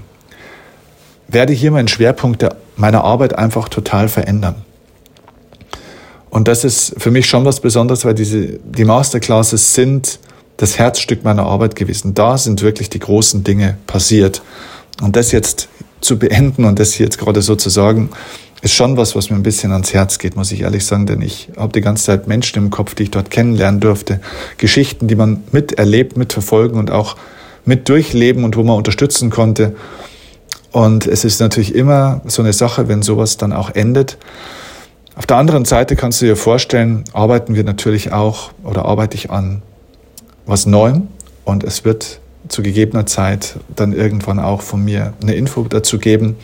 werde 1.28 1.54
hier 1.54 1.70
meinen 1.70 1.88
Schwerpunkt 1.88 2.44
meiner 2.78 3.04
Arbeit 3.04 3.38
einfach 3.38 3.70
total 3.70 4.10
verändern. 4.10 4.56
Und 6.32 6.48
das 6.48 6.64
ist 6.64 6.96
für 6.98 7.12
mich 7.12 7.28
schon 7.28 7.46
was 7.46 7.60
Besonderes, 7.60 8.06
weil 8.06 8.16
diese, 8.16 8.60
die 8.64 8.86
Masterclasses 8.86 9.74
sind 9.74 10.20
das 10.58 10.80
Herzstück 10.80 11.24
meiner 11.24 11.44
Arbeit 11.44 11.76
gewesen. 11.76 12.14
Da 12.14 12.38
sind 12.38 12.62
wirklich 12.62 12.90
die 12.90 13.00
großen 13.00 13.44
Dinge 13.44 13.78
passiert. 13.86 14.42
Und 15.02 15.16
das 15.16 15.32
jetzt 15.32 15.68
zu 16.00 16.18
beenden 16.18 16.66
und 16.66 16.80
das 16.80 16.98
jetzt 16.98 17.20
gerade 17.20 17.42
so 17.42 17.56
zu 17.56 17.70
sagen, 17.70 18.10
ist 18.62 18.74
schon 18.74 18.96
was, 18.96 19.16
was 19.16 19.30
mir 19.30 19.36
ein 19.36 19.44
bisschen 19.44 19.72
ans 19.72 19.94
Herz 19.94 20.20
geht, 20.20 20.36
muss 20.36 20.52
ich 20.52 20.62
ehrlich 20.62 20.86
sagen, 20.86 21.06
denn 21.06 21.22
ich 21.22 21.50
habe 21.58 21.74
die 21.74 21.82
ganze 21.82 22.06
Zeit 22.06 22.28
Menschen 22.28 22.64
im 22.64 22.70
Kopf, 22.70 22.96
die 22.96 23.04
ich 23.04 23.12
dort 23.12 23.30
kennenlernen 23.30 23.82
durfte, 23.82 24.22
Geschichten, 24.58 25.08
die 25.08 25.16
man 25.16 25.44
miterlebt, 25.52 26.16
mitverfolgen 26.16 26.80
und 26.80 26.92
auch 26.92 27.18
mit 27.66 27.90
durchleben 27.90 28.44
und 28.44 28.56
wo 28.56 28.64
man 28.64 28.78
unterstützen 28.78 29.32
konnte. 29.32 29.76
Und 30.72 31.08
es 31.08 31.26
ist 31.26 31.42
natürlich 31.42 31.76
immer 31.76 32.22
so 32.26 32.42
eine 32.42 32.54
Sache, 32.54 32.88
wenn 32.88 33.02
sowas 33.02 33.38
dann 33.38 33.52
auch 33.52 33.72
endet. 33.72 34.18
Auf 35.16 35.26
der 35.26 35.38
anderen 35.38 35.66
Seite 35.66 35.96
kannst 35.96 36.22
du 36.22 36.26
dir 36.26 36.36
vorstellen, 36.36 37.04
arbeiten 37.14 37.56
wir 37.56 37.64
natürlich 37.64 38.12
auch 38.14 38.52
oder 38.64 38.86
arbeite 38.86 39.16
ich 39.16 39.30
an 39.30 39.62
was 40.46 40.66
Neuem 40.66 41.08
und 41.44 41.64
es 41.64 41.86
wird 41.86 42.20
zu 42.48 42.64
gegebener 42.64 43.06
Zeit 43.06 43.58
dann 43.76 43.94
irgendwann 43.94 44.40
auch 44.40 44.62
von 44.62 44.84
mir 44.84 45.14
eine 45.22 45.36
Info 45.36 45.64
dazu 45.64 46.00
geben. 46.00 46.38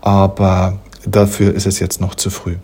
Aber 0.00 0.78
Dafür 1.10 1.54
ist 1.54 1.66
es 1.66 1.78
jetzt 1.78 2.00
noch 2.00 2.14
zu 2.14 2.30
früh. 2.30 2.56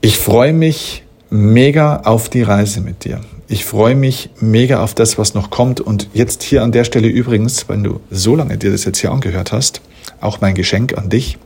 Ich 0.00 0.18
freue 0.18 0.52
mich 0.52 1.02
mega 1.30 2.02
auf 2.04 2.28
die 2.28 2.42
Reise 2.42 2.80
mit 2.80 3.04
dir. 3.04 3.20
Ich 3.48 3.64
freue 3.64 3.94
mich 3.94 4.30
mega 4.40 4.82
auf 4.82 4.94
das, 4.94 5.18
was 5.18 5.34
noch 5.34 5.50
kommt. 5.50 5.80
Und 5.80 6.08
jetzt 6.14 6.42
hier 6.42 6.62
an 6.62 6.72
der 6.72 6.84
Stelle 6.84 7.08
übrigens, 7.08 7.68
wenn 7.68 7.84
du 7.84 8.00
so 8.10 8.36
lange 8.36 8.56
dir 8.56 8.70
das 8.70 8.84
jetzt 8.84 8.98
hier 8.98 9.12
angehört 9.12 9.52
hast, 9.52 9.80
auch 10.20 10.40
mein 10.40 10.54
Geschenk 10.54 10.96
an 10.96 11.10
dich. 11.10 11.38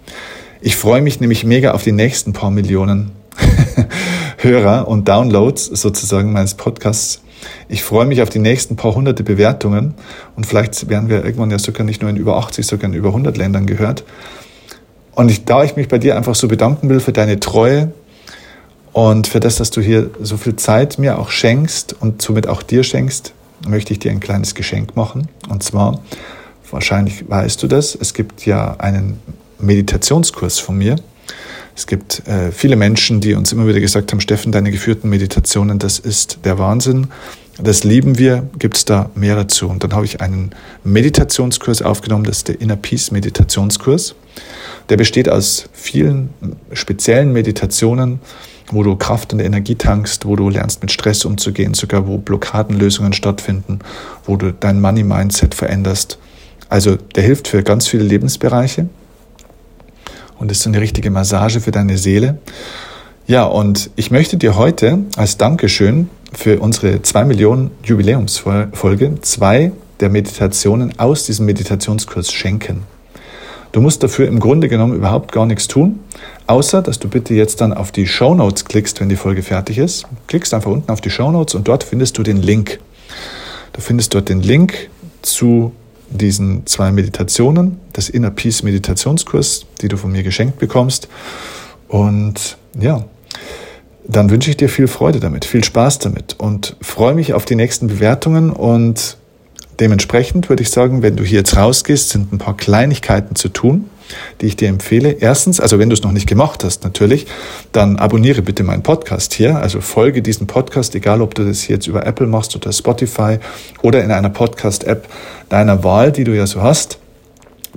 Ich 0.60 0.76
freue 0.76 1.02
mich 1.02 1.20
nämlich 1.20 1.44
mega 1.44 1.72
auf 1.72 1.82
die 1.82 1.92
nächsten 1.92 2.32
paar 2.32 2.50
Millionen 2.50 3.12
Hörer 4.38 4.88
und 4.88 5.08
Downloads 5.08 5.66
sozusagen 5.66 6.32
meines 6.32 6.54
Podcasts 6.54 7.20
ich 7.68 7.82
freue 7.82 8.06
mich 8.06 8.22
auf 8.22 8.30
die 8.30 8.38
nächsten 8.38 8.76
paar 8.76 8.94
hunderte 8.94 9.22
Bewertungen 9.22 9.94
und 10.36 10.46
vielleicht 10.46 10.88
werden 10.88 11.08
wir 11.08 11.24
irgendwann 11.24 11.50
ja 11.50 11.58
sogar 11.58 11.84
nicht 11.84 12.00
nur 12.00 12.10
in 12.10 12.16
über 12.16 12.36
80, 12.36 12.66
sogar 12.66 12.90
in 12.90 12.96
über 12.96 13.08
100 13.08 13.36
Ländern 13.36 13.66
gehört. 13.66 14.04
Und 15.14 15.30
ich, 15.30 15.44
da 15.44 15.64
ich 15.64 15.76
mich 15.76 15.88
bei 15.88 15.98
dir 15.98 16.16
einfach 16.16 16.34
so 16.34 16.48
bedanken 16.48 16.88
will 16.88 17.00
für 17.00 17.12
deine 17.12 17.40
Treue 17.40 17.92
und 18.92 19.26
für 19.26 19.40
das, 19.40 19.56
dass 19.56 19.70
du 19.70 19.80
hier 19.80 20.10
so 20.20 20.36
viel 20.36 20.56
Zeit 20.56 20.98
mir 20.98 21.18
auch 21.18 21.30
schenkst 21.30 21.96
und 22.00 22.22
somit 22.22 22.46
auch 22.46 22.62
dir 22.62 22.84
schenkst, 22.84 23.32
möchte 23.66 23.92
ich 23.92 23.98
dir 23.98 24.12
ein 24.12 24.20
kleines 24.20 24.54
Geschenk 24.54 24.96
machen. 24.96 25.28
Und 25.48 25.62
zwar, 25.62 26.00
wahrscheinlich 26.70 27.28
weißt 27.28 27.62
du 27.62 27.66
das, 27.66 27.96
es 28.00 28.14
gibt 28.14 28.46
ja 28.46 28.76
einen 28.78 29.18
Meditationskurs 29.58 30.58
von 30.58 30.78
mir. 30.78 30.96
Es 31.76 31.86
gibt 31.86 32.26
äh, 32.26 32.50
viele 32.50 32.74
Menschen, 32.74 33.20
die 33.20 33.34
uns 33.34 33.52
immer 33.52 33.68
wieder 33.68 33.80
gesagt 33.80 34.10
haben, 34.10 34.20
Steffen, 34.20 34.50
deine 34.50 34.72
geführten 34.72 35.08
Meditationen, 35.08 35.78
das 35.78 35.98
ist 36.00 36.40
der 36.44 36.58
Wahnsinn. 36.58 37.06
Das 37.60 37.82
lieben 37.84 38.18
wir, 38.18 38.48
gibt 38.58 38.76
es 38.76 38.84
da 38.84 39.10
mehr 39.14 39.36
dazu. 39.36 39.68
Und 39.68 39.82
dann 39.82 39.92
habe 39.92 40.04
ich 40.04 40.20
einen 40.20 40.50
Meditationskurs 40.84 41.82
aufgenommen, 41.82 42.24
das 42.24 42.38
ist 42.38 42.48
der 42.48 42.60
Inner 42.60 42.76
Peace 42.76 43.10
Meditationskurs. 43.10 44.14
Der 44.88 44.96
besteht 44.96 45.28
aus 45.28 45.68
vielen 45.72 46.30
speziellen 46.72 47.32
Meditationen, 47.32 48.20
wo 48.70 48.82
du 48.82 48.96
Kraft 48.96 49.32
und 49.32 49.40
Energie 49.40 49.74
tankst, 49.74 50.24
wo 50.26 50.36
du 50.36 50.48
lernst 50.50 50.82
mit 50.82 50.92
Stress 50.92 51.24
umzugehen, 51.24 51.74
sogar 51.74 52.06
wo 52.06 52.18
Blockadenlösungen 52.18 53.12
stattfinden, 53.12 53.80
wo 54.24 54.36
du 54.36 54.52
dein 54.52 54.80
Money-Mindset 54.80 55.54
veränderst. 55.54 56.18
Also 56.68 56.96
der 56.96 57.22
hilft 57.22 57.48
für 57.48 57.62
ganz 57.62 57.88
viele 57.88 58.04
Lebensbereiche 58.04 58.88
und 60.38 60.50
ist 60.50 60.62
so 60.62 60.70
eine 60.70 60.80
richtige 60.80 61.10
Massage 61.10 61.60
für 61.60 61.70
deine 61.70 61.98
Seele. 61.98 62.38
Ja, 63.26 63.44
und 63.44 63.90
ich 63.96 64.10
möchte 64.10 64.36
dir 64.36 64.56
heute 64.56 65.00
als 65.16 65.36
Dankeschön 65.36 66.08
für 66.32 66.60
unsere 66.60 67.02
zwei 67.02 67.24
Millionen 67.24 67.70
Jubiläumsfolge 67.84 69.20
zwei 69.20 69.72
der 70.00 70.08
Meditationen 70.08 70.98
aus 70.98 71.26
diesem 71.26 71.46
Meditationskurs 71.46 72.32
schenken. 72.32 72.84
Du 73.72 73.82
musst 73.82 74.02
dafür 74.02 74.28
im 74.28 74.40
Grunde 74.40 74.68
genommen 74.68 74.94
überhaupt 74.94 75.30
gar 75.32 75.44
nichts 75.44 75.68
tun, 75.68 76.00
außer 76.46 76.80
dass 76.80 76.98
du 76.98 77.08
bitte 77.08 77.34
jetzt 77.34 77.60
dann 77.60 77.74
auf 77.74 77.92
die 77.92 78.06
Show 78.06 78.34
Notes 78.34 78.64
klickst, 78.64 79.00
wenn 79.00 79.10
die 79.10 79.16
Folge 79.16 79.42
fertig 79.42 79.76
ist. 79.76 80.06
Klickst 80.26 80.54
einfach 80.54 80.70
unten 80.70 80.90
auf 80.90 81.02
die 81.02 81.10
Show 81.10 81.30
Notes 81.30 81.54
und 81.54 81.68
dort 81.68 81.84
findest 81.84 82.16
du 82.16 82.22
den 82.22 82.40
Link. 82.40 82.80
Du 83.74 83.80
findest 83.82 84.14
dort 84.14 84.30
den 84.30 84.40
Link 84.40 84.88
zu 85.20 85.72
diesen 86.10 86.66
zwei 86.66 86.90
Meditationen, 86.90 87.78
das 87.92 88.08
Inner 88.08 88.30
Peace 88.30 88.62
Meditationskurs, 88.62 89.66
die 89.80 89.88
du 89.88 89.96
von 89.96 90.12
mir 90.12 90.22
geschenkt 90.22 90.58
bekommst. 90.58 91.08
Und 91.88 92.56
ja, 92.78 93.04
dann 94.06 94.30
wünsche 94.30 94.50
ich 94.50 94.56
dir 94.56 94.68
viel 94.68 94.88
Freude 94.88 95.20
damit, 95.20 95.44
viel 95.44 95.62
Spaß 95.62 95.98
damit 95.98 96.36
und 96.38 96.76
freue 96.80 97.14
mich 97.14 97.34
auf 97.34 97.44
die 97.44 97.56
nächsten 97.56 97.88
Bewertungen 97.88 98.50
und 98.50 99.18
Dementsprechend 99.80 100.48
würde 100.48 100.62
ich 100.62 100.70
sagen, 100.70 101.02
wenn 101.02 101.16
du 101.16 101.24
hier 101.24 101.38
jetzt 101.38 101.56
rausgehst, 101.56 102.10
sind 102.10 102.32
ein 102.32 102.38
paar 102.38 102.56
Kleinigkeiten 102.56 103.36
zu 103.36 103.48
tun, 103.48 103.88
die 104.40 104.46
ich 104.46 104.56
dir 104.56 104.68
empfehle. 104.68 105.10
Erstens, 105.10 105.60
also 105.60 105.78
wenn 105.78 105.88
du 105.88 105.94
es 105.94 106.02
noch 106.02 106.12
nicht 106.12 106.26
gemacht 106.26 106.64
hast, 106.64 106.82
natürlich, 106.82 107.26
dann 107.70 107.96
abonniere 107.96 108.42
bitte 108.42 108.64
meinen 108.64 108.82
Podcast 108.82 109.34
hier. 109.34 109.58
Also 109.58 109.80
folge 109.80 110.20
diesem 110.22 110.46
Podcast, 110.46 110.94
egal 110.94 111.22
ob 111.22 111.34
du 111.34 111.44
das 111.44 111.68
jetzt 111.68 111.86
über 111.86 112.06
Apple 112.06 112.26
machst 112.26 112.56
oder 112.56 112.72
Spotify 112.72 113.38
oder 113.82 114.02
in 114.02 114.10
einer 114.10 114.30
Podcast-App 114.30 115.08
deiner 115.48 115.84
Wahl, 115.84 116.10
die 116.10 116.24
du 116.24 116.34
ja 116.34 116.46
so 116.46 116.62
hast. 116.62 116.98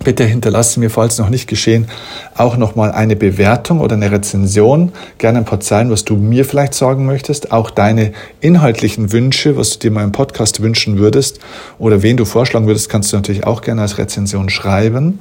Bitte 0.03 0.23
hinterlasse 0.23 0.79
mir, 0.79 0.89
falls 0.89 1.19
noch 1.19 1.29
nicht 1.29 1.47
geschehen, 1.47 1.87
auch 2.35 2.57
nochmal 2.57 2.91
eine 2.91 3.15
Bewertung 3.15 3.79
oder 3.79 3.95
eine 3.95 4.11
Rezension. 4.11 4.91
Gerne 5.19 5.39
ein 5.39 5.45
paar 5.45 5.59
Zeilen, 5.59 5.91
was 5.91 6.05
du 6.05 6.15
mir 6.15 6.43
vielleicht 6.43 6.73
sagen 6.73 7.05
möchtest. 7.05 7.51
Auch 7.51 7.69
deine 7.69 8.13
inhaltlichen 8.39 9.11
Wünsche, 9.11 9.57
was 9.57 9.73
du 9.73 9.79
dir 9.79 9.91
mal 9.91 10.03
im 10.03 10.11
Podcast 10.11 10.61
wünschen 10.61 10.97
würdest 10.97 11.39
oder 11.77 12.01
wen 12.01 12.17
du 12.17 12.25
vorschlagen 12.25 12.65
würdest, 12.65 12.89
kannst 12.89 13.13
du 13.13 13.17
natürlich 13.17 13.45
auch 13.45 13.61
gerne 13.61 13.83
als 13.83 13.99
Rezension 13.99 14.49
schreiben. 14.49 15.19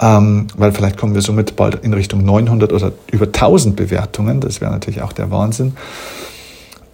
Ähm, 0.00 0.46
weil 0.56 0.72
vielleicht 0.72 0.96
kommen 0.96 1.14
wir 1.14 1.22
somit 1.22 1.56
bald 1.56 1.84
in 1.84 1.92
Richtung 1.92 2.24
900 2.24 2.72
oder 2.72 2.92
über 3.10 3.26
1000 3.26 3.76
Bewertungen. 3.76 4.40
Das 4.40 4.60
wäre 4.60 4.70
natürlich 4.70 5.02
auch 5.02 5.12
der 5.12 5.30
Wahnsinn. 5.30 5.76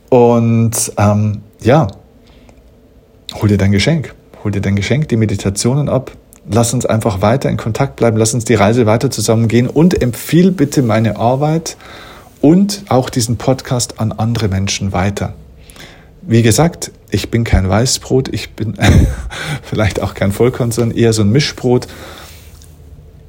Und 0.09 0.93
ähm, 0.97 1.43
ja, 1.61 1.87
hol 3.41 3.49
dir 3.49 3.59
dein 3.59 3.73
Geschenk. 3.73 4.15
Hol 4.43 4.51
dir 4.51 4.61
dein 4.61 4.75
Geschenk, 4.75 5.09
die 5.09 5.17
Meditationen 5.17 5.89
ab 5.89 6.13
lass 6.51 6.75
uns 6.75 6.87
einfach 6.87 7.23
weiter 7.23 7.51
in 7.51 7.57
Kontakt 7.57 7.97
bleiben, 7.97 8.17
lass 8.17 8.35
uns 8.35 8.45
die 8.45 8.55
Reise 8.55 8.87
weiter 8.87 9.11
zusammen 9.11 9.49
gehen 9.49 9.69
und 9.69 10.01
empfiehl 10.01 10.51
bitte 10.51 10.83
meine 10.83 11.17
Arbeit 11.17 11.77
und 12.41 12.85
auch 12.89 13.11
diesen 13.11 13.37
Podcast 13.37 14.01
an 14.01 14.13
andere 14.13 14.49
Menschen 14.49 14.93
weiter. 14.93 15.35
Wie 16.23 16.43
gesagt, 16.43 16.91
ich 17.11 17.31
bin 17.31 17.45
kein 17.45 17.69
Weißbrot, 17.69 18.29
ich 18.29 18.53
bin 18.53 18.75
vielleicht 19.63 20.01
auch 20.01 20.15
kein 20.15 20.33
Vollkorn, 20.33 20.91
eher 20.91 21.13
so 21.13 21.23
ein 21.23 21.31
Mischbrot. 21.31 21.87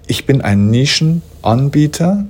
Ich 0.07 0.25
bin 0.25 0.41
ein 0.41 0.69
Nischenanbieter 0.69 2.25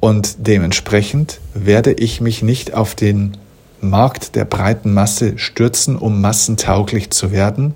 und 0.00 0.46
dementsprechend 0.46 1.40
werde 1.54 1.92
ich 1.92 2.20
mich 2.20 2.42
nicht 2.42 2.74
auf 2.74 2.94
den 2.94 3.36
Markt 3.80 4.34
der 4.34 4.44
breiten 4.44 4.92
Masse 4.92 5.38
stürzen, 5.38 5.96
um 5.96 6.20
massentauglich 6.20 7.10
zu 7.10 7.30
werden. 7.30 7.74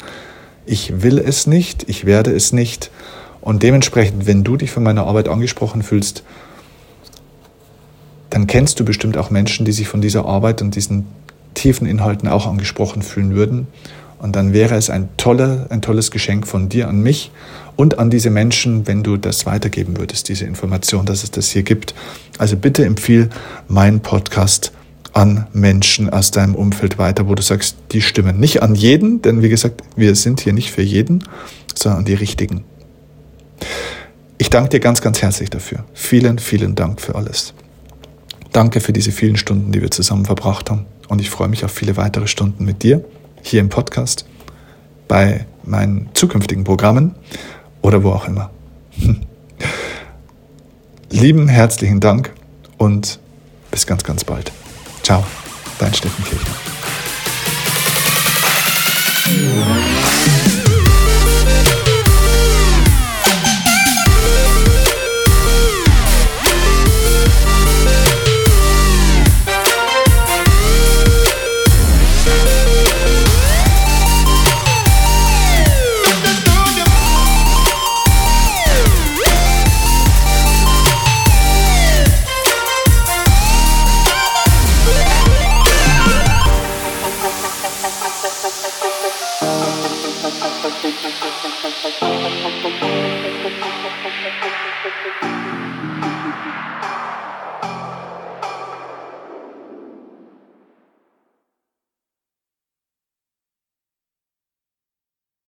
Ich 0.66 1.02
will 1.02 1.18
es 1.18 1.46
nicht, 1.46 1.88
ich 1.88 2.04
werde 2.04 2.32
es 2.32 2.52
nicht. 2.52 2.90
Und 3.40 3.62
dementsprechend, 3.62 4.26
wenn 4.26 4.44
du 4.44 4.56
dich 4.56 4.70
von 4.70 4.82
meiner 4.82 5.06
Arbeit 5.06 5.28
angesprochen 5.28 5.82
fühlst, 5.82 6.22
dann 8.30 8.46
kennst 8.46 8.80
du 8.80 8.84
bestimmt 8.84 9.16
auch 9.18 9.30
Menschen, 9.30 9.66
die 9.66 9.72
sich 9.72 9.88
von 9.88 10.00
dieser 10.00 10.24
Arbeit 10.24 10.62
und 10.62 10.74
diesen 10.74 11.06
tiefen 11.54 11.86
Inhalten 11.86 12.28
auch 12.28 12.46
angesprochen 12.46 13.02
fühlen 13.02 13.34
würden. 13.34 13.66
Und 14.18 14.36
dann 14.36 14.52
wäre 14.52 14.76
es 14.76 14.88
ein, 14.88 15.08
toller, 15.16 15.66
ein 15.70 15.82
tolles 15.82 16.12
Geschenk 16.12 16.46
von 16.46 16.68
dir 16.68 16.88
an 16.88 17.02
mich 17.02 17.32
und 17.74 17.98
an 17.98 18.08
diese 18.08 18.30
Menschen, 18.30 18.86
wenn 18.86 19.02
du 19.02 19.16
das 19.16 19.46
weitergeben 19.46 19.98
würdest, 19.98 20.28
diese 20.28 20.44
Information, 20.44 21.04
dass 21.04 21.24
es 21.24 21.32
das 21.32 21.50
hier 21.50 21.64
gibt. 21.64 21.94
Also 22.38 22.56
bitte 22.56 22.84
empfiehl 22.84 23.30
meinen 23.66 24.00
Podcast 24.00 24.72
an 25.12 25.46
Menschen 25.52 26.10
aus 26.10 26.30
deinem 26.30 26.54
Umfeld 26.54 26.98
weiter, 26.98 27.28
wo 27.28 27.34
du 27.34 27.42
sagst, 27.42 27.76
die 27.92 28.00
stimmen. 28.00 28.40
Nicht 28.40 28.62
an 28.62 28.74
jeden, 28.74 29.22
denn 29.22 29.42
wie 29.42 29.48
gesagt, 29.48 29.82
wir 29.96 30.14
sind 30.14 30.40
hier 30.40 30.52
nicht 30.52 30.72
für 30.72 30.82
jeden, 30.82 31.24
sondern 31.74 32.00
an 32.00 32.04
die 32.04 32.14
richtigen. 32.14 32.64
Ich 34.38 34.50
danke 34.50 34.70
dir 34.70 34.80
ganz, 34.80 35.00
ganz 35.02 35.22
herzlich 35.22 35.50
dafür. 35.50 35.84
Vielen, 35.92 36.38
vielen 36.38 36.74
Dank 36.74 37.00
für 37.00 37.14
alles. 37.14 37.54
Danke 38.52 38.80
für 38.80 38.92
diese 38.92 39.12
vielen 39.12 39.36
Stunden, 39.36 39.72
die 39.72 39.80
wir 39.80 39.90
zusammen 39.90 40.24
verbracht 40.24 40.70
haben. 40.70 40.86
Und 41.08 41.20
ich 41.20 41.30
freue 41.30 41.48
mich 41.48 41.64
auf 41.64 41.72
viele 41.72 41.96
weitere 41.96 42.26
Stunden 42.26 42.64
mit 42.64 42.82
dir 42.82 43.04
hier 43.42 43.60
im 43.60 43.68
Podcast, 43.68 44.24
bei 45.08 45.46
meinen 45.64 46.08
zukünftigen 46.14 46.64
Programmen 46.64 47.14
oder 47.82 48.02
wo 48.02 48.10
auch 48.10 48.26
immer. 48.26 48.50
Lieben 51.10 51.48
herzlichen 51.48 52.00
Dank 52.00 52.32
und 52.78 53.18
bis 53.70 53.86
ganz, 53.86 54.04
ganz 54.04 54.24
bald. 54.24 54.52
Ciao, 55.02 55.24
dein 55.78 55.92
Steffen 55.92 56.24
Kirchner. 56.24 56.54